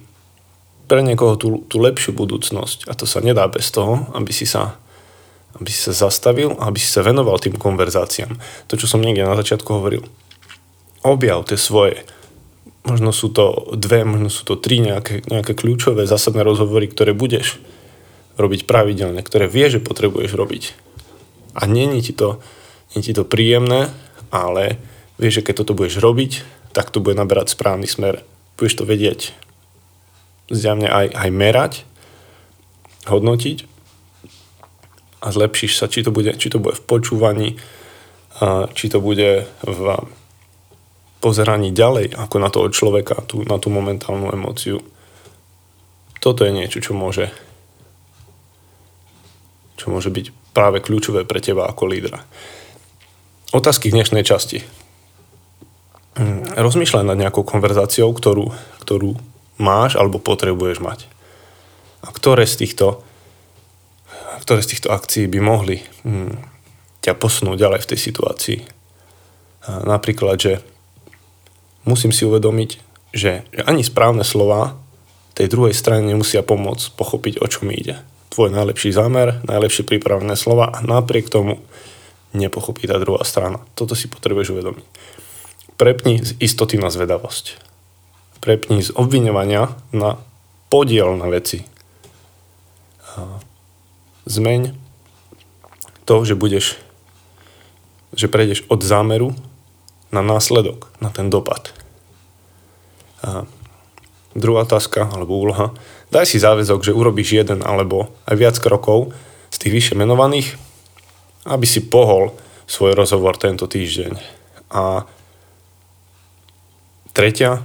pre 0.86 1.02
niekoho 1.02 1.34
tú, 1.34 1.66
tú 1.66 1.82
lepšiu 1.82 2.14
budúcnosť. 2.14 2.86
A 2.86 2.94
to 2.94 3.04
sa 3.04 3.18
nedá 3.18 3.50
bez 3.50 3.74
toho, 3.74 4.06
aby 4.14 4.30
si 4.30 4.46
sa 4.46 4.78
aby 5.56 5.72
si 5.72 5.88
sa 5.88 5.96
zastavil 5.96 6.52
a 6.60 6.68
aby 6.68 6.76
si 6.76 6.88
sa 6.88 7.00
venoval 7.00 7.40
tým 7.40 7.56
konverzáciám. 7.56 8.36
To, 8.68 8.76
čo 8.76 8.84
som 8.84 9.00
niekde 9.00 9.24
na 9.24 9.36
začiatku 9.40 9.80
hovoril. 9.80 10.04
Objav 11.00 11.48
tie 11.48 11.56
svoje. 11.56 12.04
Možno 12.84 13.10
sú 13.10 13.32
to 13.32 13.72
dve, 13.74 14.04
možno 14.04 14.28
sú 14.28 14.44
to 14.44 14.60
tri 14.60 14.78
nejaké, 14.78 15.24
nejaké 15.26 15.56
kľúčové 15.56 16.04
zásadné 16.04 16.44
rozhovory, 16.44 16.86
ktoré 16.92 17.16
budeš 17.16 17.58
robiť 18.36 18.68
pravidelne, 18.68 19.24
ktoré 19.24 19.48
vie, 19.48 19.66
že 19.72 19.80
potrebuješ 19.80 20.36
robiť. 20.36 20.64
A 21.56 21.64
není 21.64 22.04
ti 22.04 22.12
to, 22.12 22.38
nie 22.92 23.00
ti 23.00 23.16
to 23.16 23.24
príjemné, 23.24 23.88
ale 24.28 24.76
vieš, 25.16 25.40
že 25.40 25.44
keď 25.50 25.64
toto 25.64 25.72
budeš 25.72 26.04
robiť, 26.04 26.44
tak 26.76 26.92
to 26.92 27.00
bude 27.00 27.16
naberať 27.16 27.56
správny 27.56 27.88
smer. 27.88 28.20
Budeš 28.60 28.76
to 28.76 28.84
vedieť 28.84 29.32
zjavne 30.52 30.92
aj, 30.92 31.16
aj 31.16 31.30
merať, 31.32 31.72
hodnotiť 33.08 33.64
a 35.24 35.26
zlepšíš 35.32 35.80
sa, 35.80 35.88
či 35.88 36.04
to 36.04 36.12
bude, 36.12 36.36
či 36.36 36.52
to 36.52 36.60
bude 36.60 36.76
v 36.76 36.84
počúvaní, 36.84 37.48
či 38.76 38.86
to 38.92 39.00
bude 39.00 39.48
v 39.64 39.80
pozeraní 41.24 41.72
ďalej 41.72 42.12
ako 42.12 42.36
na 42.36 42.52
toho 42.52 42.68
človeka, 42.68 43.24
tú, 43.24 43.40
na 43.48 43.56
tú 43.56 43.72
momentálnu 43.72 44.28
emóciu. 44.36 44.84
Toto 46.20 46.44
je 46.44 46.52
niečo, 46.52 46.84
čo 46.84 46.92
môže 46.92 47.32
čo 49.76 49.92
môže 49.92 50.08
byť 50.08 50.56
práve 50.56 50.80
kľúčové 50.80 51.28
pre 51.28 51.38
teba 51.38 51.68
ako 51.68 51.84
lídra. 51.88 52.24
Otázky 53.52 53.92
k 53.92 53.96
dnešnej 53.96 54.24
časti. 54.24 54.85
Mm, 56.16 56.56
rozmýšľaj 56.56 57.04
nad 57.04 57.20
nejakou 57.20 57.44
konverzáciou, 57.44 58.08
ktorú, 58.12 58.52
ktorú 58.80 59.16
máš 59.60 60.00
alebo 60.00 60.16
potrebuješ 60.16 60.80
mať. 60.80 61.04
A 62.00 62.12
ktoré 62.12 62.48
z 62.48 62.64
týchto, 62.64 63.04
ktoré 64.40 64.64
z 64.64 64.76
týchto 64.76 64.88
akcií 64.92 65.28
by 65.28 65.40
mohli 65.44 65.84
hm, 66.04 66.40
ťa 67.04 67.12
posunúť 67.20 67.60
ďalej 67.60 67.80
v 67.84 67.90
tej 67.92 67.98
situácii. 68.00 68.58
A 69.68 69.84
napríklad, 69.84 70.36
že 70.40 70.52
musím 71.84 72.16
si 72.16 72.24
uvedomiť, 72.24 72.70
že, 73.12 73.44
že 73.52 73.62
ani 73.68 73.84
správne 73.84 74.24
slova 74.24 74.78
tej 75.36 75.52
druhej 75.52 75.76
strane 75.76 76.08
nemusia 76.08 76.40
pomôcť 76.40 76.96
pochopiť, 76.96 77.44
o 77.44 77.46
čo 77.48 77.68
mi 77.68 77.76
ide 77.76 78.00
tvoj 78.36 78.52
najlepší 78.52 78.92
zámer, 78.92 79.40
najlepšie 79.48 79.88
pripravené 79.88 80.36
slova 80.36 80.68
a 80.68 80.84
napriek 80.84 81.32
tomu 81.32 81.56
nepochopí 82.36 82.84
tá 82.84 83.00
druhá 83.00 83.24
strana. 83.24 83.64
Toto 83.72 83.96
si 83.96 84.12
potrebuješ 84.12 84.52
uvedomiť. 84.52 84.84
Prepni 85.76 86.24
z 86.24 86.32
istoty 86.40 86.80
na 86.80 86.88
zvedavosť. 86.88 87.60
Prepni 88.40 88.80
z 88.80 88.90
obviňovania 88.96 89.72
na 89.92 90.20
podiel 90.72 91.16
na 91.20 91.28
veci. 91.28 91.64
Zmeň 94.26 94.74
to, 96.08 96.16
že 96.24 96.34
budeš 96.34 96.80
že 98.16 98.32
prejdeš 98.32 98.64
od 98.72 98.80
zámeru 98.80 99.36
na 100.08 100.24
následok, 100.24 100.88
na 101.04 101.12
ten 101.12 101.28
dopad. 101.28 101.76
A 103.20 103.44
druhá 104.32 104.64
otázka 104.64 105.04
alebo 105.12 105.36
úloha 105.36 105.76
Daj 106.06 106.30
si 106.30 106.38
záväzok, 106.38 106.86
že 106.86 106.94
urobíš 106.94 107.34
jeden 107.34 107.66
alebo 107.66 108.14
aj 108.30 108.36
viac 108.38 108.56
krokov 108.62 109.10
z 109.50 109.56
tých 109.58 109.72
vyššie 109.74 109.94
menovaných, 109.98 110.54
aby 111.50 111.66
si 111.66 111.82
pohol 111.82 112.30
svoj 112.70 112.94
rozhovor 112.94 113.34
tento 113.38 113.66
týždeň. 113.66 114.14
A 114.70 115.02
tretia, 117.16 117.64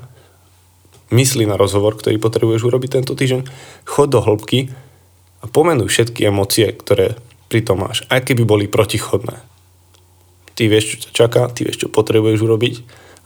myslí 1.11 1.43
na 1.43 1.59
rozhovor, 1.59 1.99
ktorý 1.99 2.15
potrebuješ 2.15 2.63
urobiť 2.63 2.89
tento 3.03 3.13
týždeň, 3.19 3.43
chod 3.83 4.15
do 4.15 4.23
hĺbky 4.23 4.71
a 5.43 5.45
pomenuj 5.51 5.91
všetky 5.91 6.31
emócie, 6.31 6.71
ktoré 6.71 7.19
pri 7.51 7.67
tom 7.67 7.83
máš, 7.83 8.07
aj 8.07 8.31
keby 8.31 8.47
boli 8.47 8.65
protichodné. 8.71 9.43
Ty 10.55 10.63
vieš, 10.71 10.95
čo 10.95 10.97
ťa 11.03 11.11
čaká, 11.11 11.41
ty 11.51 11.67
vieš, 11.67 11.83
čo 11.83 11.87
potrebuješ 11.91 12.39
urobiť 12.39 12.75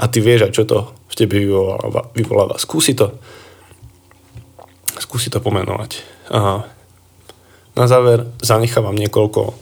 a 0.02 0.10
ty 0.10 0.18
vieš, 0.18 0.50
čo 0.50 0.66
to 0.66 0.90
v 0.90 1.14
tebe 1.14 1.38
vyvoláva. 1.38 2.10
vyvoláva. 2.18 2.58
Skúsi 2.58 2.98
to 2.98 3.14
skúsi 5.00 5.28
to 5.32 5.44
pomenovať. 5.44 6.04
A 6.32 6.64
na 7.76 7.86
záver 7.88 8.28
zanechávam 8.40 8.96
niekoľko 8.96 9.56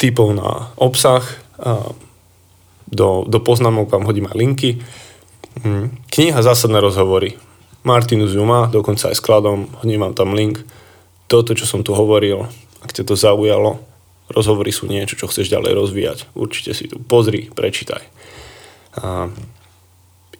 typov 0.00 0.32
na 0.32 0.72
obsah. 0.80 1.24
A 1.60 1.92
do, 2.88 3.28
do 3.28 3.38
poznámok 3.38 3.92
vám 3.92 4.08
hodím 4.08 4.28
aj 4.28 4.36
linky. 4.36 4.70
Hm, 5.60 5.90
kniha 6.10 6.40
Zásadné 6.42 6.78
rozhovory. 6.78 7.34
Martinus 7.82 8.36
ju 8.36 8.44
má, 8.44 8.68
dokonca 8.68 9.08
aj 9.10 9.16
skladom, 9.18 9.66
vám 9.82 10.14
tam 10.14 10.36
link. 10.36 10.62
Toto, 11.26 11.56
čo 11.56 11.64
som 11.64 11.80
tu 11.80 11.96
hovoril, 11.96 12.46
ak 12.84 12.92
te 12.92 13.02
to 13.02 13.16
zaujalo, 13.16 13.80
rozhovory 14.30 14.70
sú 14.70 14.86
niečo, 14.86 15.16
čo 15.16 15.26
chceš 15.26 15.50
ďalej 15.50 15.72
rozvíjať. 15.74 16.18
Určite 16.36 16.72
si 16.76 16.86
tu 16.86 17.00
pozri, 17.00 17.48
prečítaj. 17.50 18.02
A 19.00 19.30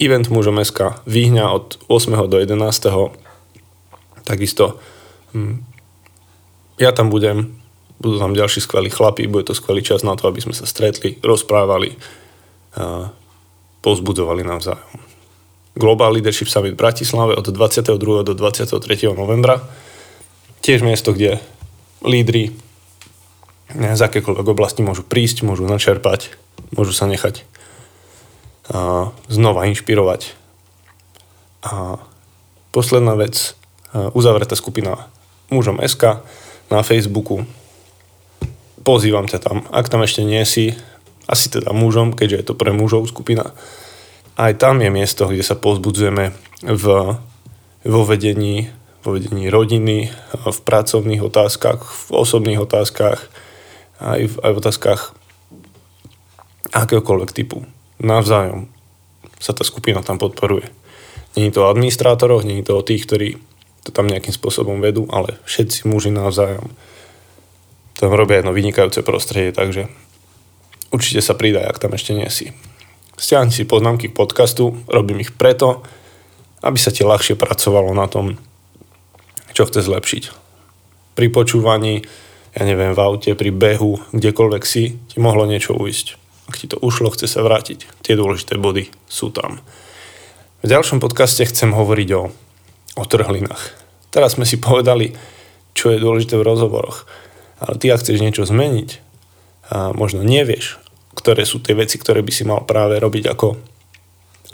event 0.00 0.26
mužom 0.28 0.58
SK 0.60 1.04
výhňa 1.04 1.46
od 1.52 1.80
8. 1.88 2.16
do 2.28 2.36
11 2.40 2.56
takisto 4.24 4.80
hm, 5.36 5.70
ja 6.80 6.96
tam 6.96 7.12
budem, 7.12 7.60
budú 8.00 8.16
tam 8.16 8.32
ďalší 8.32 8.64
skvelí 8.64 8.88
chlapí, 8.88 9.28
bude 9.28 9.52
to 9.52 9.54
skvelý 9.54 9.84
čas 9.84 10.00
na 10.00 10.16
to, 10.16 10.32
aby 10.32 10.40
sme 10.40 10.56
sa 10.56 10.64
stretli, 10.64 11.20
rozprávali, 11.20 11.92
pozbudzovali 13.80 14.44
navzájom. 14.44 15.00
Global 15.76 16.12
Leadership 16.12 16.50
Summit 16.50 16.74
v 16.74 16.80
Bratislave 16.82 17.38
od 17.38 17.46
22. 17.46 17.96
do 18.26 18.32
23. 18.34 18.76
novembra. 19.14 19.62
Tiež 20.60 20.84
miesto, 20.84 21.16
kde 21.16 21.40
lídry 22.04 22.52
z 23.70 24.00
akékoľvek 24.02 24.46
oblasti 24.50 24.82
môžu 24.82 25.06
prísť, 25.06 25.46
môžu 25.46 25.64
načerpať, 25.64 26.34
môžu 26.74 26.90
sa 26.90 27.06
nechať 27.06 27.46
a, 28.68 29.14
znova 29.30 29.70
inšpirovať. 29.70 30.34
A 31.64 32.02
posledná 32.74 33.14
vec, 33.14 33.54
uzavretá 33.94 34.54
skupina 34.58 35.10
mužom 35.50 35.78
SK 35.82 36.22
na 36.70 36.82
Facebooku. 36.82 37.46
Pozývam 38.80 39.28
ťa 39.28 39.38
tam, 39.38 39.56
ak 39.70 39.92
tam 39.92 40.02
ešte 40.06 40.24
nie 40.24 40.40
si, 40.48 40.72
asi 41.30 41.46
teda 41.46 41.70
mužom, 41.70 42.10
keďže 42.10 42.36
je 42.36 42.46
to 42.50 42.54
pre 42.58 42.74
mužov 42.74 43.06
skupina. 43.06 43.54
Aj 44.34 44.50
tam 44.58 44.82
je 44.82 44.90
miesto, 44.90 45.30
kde 45.30 45.46
sa 45.46 45.54
pozbudzujeme 45.54 46.34
v, 46.66 46.84
vo 47.86 48.02
vedení 48.02 48.74
vo 49.00 49.16
vedení 49.16 49.48
rodiny, 49.48 50.12
v 50.44 50.58
pracovných 50.60 51.24
otázkach, 51.24 51.80
v 51.80 52.08
osobných 52.12 52.60
otázkach, 52.60 53.32
aj 54.00 54.20
v, 54.28 54.34
aj 54.44 54.50
v 54.52 54.60
otázkach 54.60 55.00
akéhokoľvek 56.76 57.30
typu. 57.32 57.64
Navzájom 58.00 58.68
sa 59.40 59.56
tá 59.56 59.64
skupina 59.64 60.04
tam 60.04 60.20
podporuje. 60.20 60.68
Není 61.36 61.48
to 61.48 61.64
o 61.64 61.70
administrátoroch, 61.72 62.44
není 62.44 62.60
to 62.60 62.76
o 62.76 62.84
tých, 62.84 63.08
ktorí 63.08 63.28
to 63.88 63.90
tam 63.96 64.12
nejakým 64.12 64.36
spôsobom 64.36 64.84
vedú, 64.84 65.08
ale 65.08 65.40
všetci 65.48 65.88
muži 65.88 66.12
navzájom 66.12 66.68
tam 67.96 68.16
robia 68.16 68.40
jedno 68.40 68.56
vynikajúce 68.56 69.04
prostredie, 69.04 69.52
takže 69.52 69.88
určite 70.90 71.22
sa 71.22 71.34
pridaj, 71.34 71.66
ak 71.66 71.80
tam 71.82 71.94
ešte 71.94 72.12
nie 72.14 72.28
si. 72.30 72.54
Stiahni 73.20 73.52
si 73.52 73.68
poznámky 73.68 74.10
k 74.10 74.16
podcastu, 74.16 74.78
robím 74.88 75.20
ich 75.22 75.34
preto, 75.34 75.82
aby 76.60 76.76
sa 76.76 76.92
ti 76.92 77.04
ľahšie 77.04 77.36
pracovalo 77.40 77.92
na 77.96 78.06
tom, 78.08 78.36
čo 79.52 79.66
chce 79.66 79.84
zlepšiť. 79.84 80.22
Pri 81.16 81.26
počúvaní, 81.32 82.04
ja 82.56 82.62
neviem, 82.64 82.96
v 82.96 83.00
aute, 83.00 83.32
pri 83.36 83.50
behu, 83.52 84.00
kdekoľvek 84.12 84.64
si, 84.64 84.96
ti 85.08 85.16
mohlo 85.20 85.44
niečo 85.44 85.76
ujsť. 85.76 86.06
Ak 86.50 86.58
ti 86.58 86.66
to 86.66 86.80
ušlo, 86.82 87.12
chce 87.14 87.30
sa 87.30 87.44
vrátiť. 87.46 87.86
Tie 88.02 88.18
dôležité 88.18 88.58
body 88.58 88.90
sú 89.06 89.30
tam. 89.30 89.62
V 90.60 90.66
ďalšom 90.68 91.00
podcaste 91.00 91.46
chcem 91.46 91.72
hovoriť 91.72 92.08
o, 92.16 92.22
o 92.98 93.04
trhlinách. 93.06 93.62
Teraz 94.10 94.34
sme 94.34 94.44
si 94.44 94.58
povedali, 94.58 95.14
čo 95.72 95.94
je 95.94 96.02
dôležité 96.02 96.36
v 96.36 96.44
rozhovoroch. 96.44 97.06
Ale 97.62 97.78
ty, 97.78 97.92
ak 97.92 98.02
chceš 98.02 98.18
niečo 98.20 98.42
zmeniť, 98.48 99.09
možno 99.70 100.26
nevieš, 100.26 100.82
ktoré 101.14 101.46
sú 101.46 101.62
tie 101.62 101.78
veci, 101.78 101.98
ktoré 101.98 102.22
by 102.22 102.32
si 102.34 102.42
mal 102.42 102.66
práve 102.66 102.98
robiť 102.98 103.24
ako, 103.30 103.48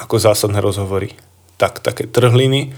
ako 0.01 0.15
zásadné 0.21 0.61
rozhovory, 0.61 1.17
tak 1.57 1.81
také 1.81 2.05
trhliny, 2.05 2.77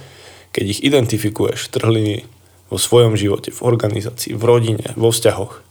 keď 0.55 0.65
ich 0.71 0.81
identifikuješ, 0.87 1.71
trhliny 1.75 2.27
vo 2.69 2.77
svojom 2.79 3.19
živote, 3.19 3.51
v 3.51 3.61
organizácii, 3.65 4.37
v 4.37 4.45
rodine, 4.45 4.87
vo 4.95 5.11
vzťahoch, 5.11 5.65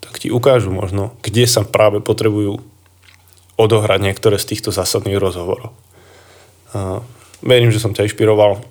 tak 0.00 0.24
ti 0.24 0.32
ukážu 0.32 0.72
možno, 0.72 1.12
kde 1.20 1.44
sa 1.44 1.66
práve 1.66 2.00
potrebujú 2.00 2.62
odohrať 3.58 4.00
niektoré 4.00 4.38
z 4.38 4.54
týchto 4.54 4.70
zásadných 4.70 5.18
rozhovorov. 5.18 5.74
A 6.72 7.02
verím, 7.42 7.74
že 7.74 7.82
som 7.82 7.92
ťa 7.92 8.06
inšpiroval 8.06 8.62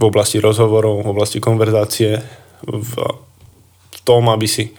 v 0.00 0.02
oblasti 0.02 0.40
rozhovorov, 0.40 1.04
v 1.04 1.12
oblasti 1.12 1.38
konverzácie, 1.38 2.24
v 2.64 2.94
tom, 4.02 4.32
aby 4.32 4.48
si 4.48 4.72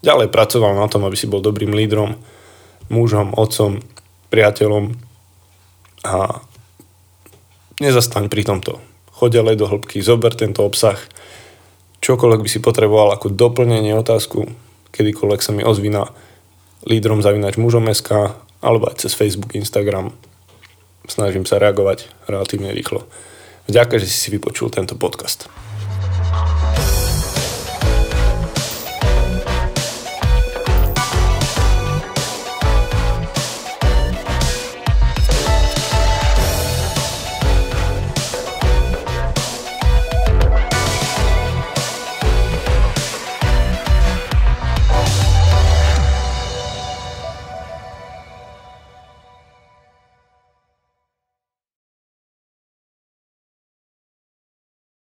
ďalej 0.00 0.32
pracoval 0.32 0.76
na 0.76 0.86
tom, 0.88 1.04
aby 1.04 1.16
si 1.16 1.28
bol 1.28 1.44
dobrým 1.44 1.72
lídrom, 1.72 2.16
mužom, 2.88 3.32
otcom, 3.36 3.80
priateľom 4.32 4.94
a 6.06 6.40
nezastaň 7.80 8.28
pri 8.28 8.42
tomto. 8.44 8.80
Choď 9.20 9.44
ďalej 9.44 9.56
do 9.60 9.66
hĺbky, 9.68 10.00
zober 10.00 10.32
tento 10.32 10.64
obsah. 10.64 10.96
Čokoľvek 12.00 12.40
by 12.40 12.48
si 12.48 12.64
potreboval 12.64 13.12
ako 13.12 13.28
doplnenie 13.32 13.92
otázku, 13.92 14.48
kedykoľvek 14.96 15.40
sa 15.44 15.52
mi 15.52 15.60
ozvína 15.60 16.08
lídrom 16.88 17.20
zavinač 17.20 17.60
mužom 17.60 17.92
SK, 17.92 18.32
alebo 18.64 18.88
aj 18.88 19.04
cez 19.04 19.12
Facebook, 19.12 19.52
Instagram. 19.52 20.16
Snažím 21.08 21.44
sa 21.44 21.60
reagovať 21.60 22.08
relatívne 22.28 22.72
rýchlo. 22.72 23.04
Vďaka, 23.68 24.00
že 24.00 24.08
si 24.08 24.16
si 24.16 24.28
vypočul 24.32 24.72
tento 24.72 24.96
podcast. 24.96 25.48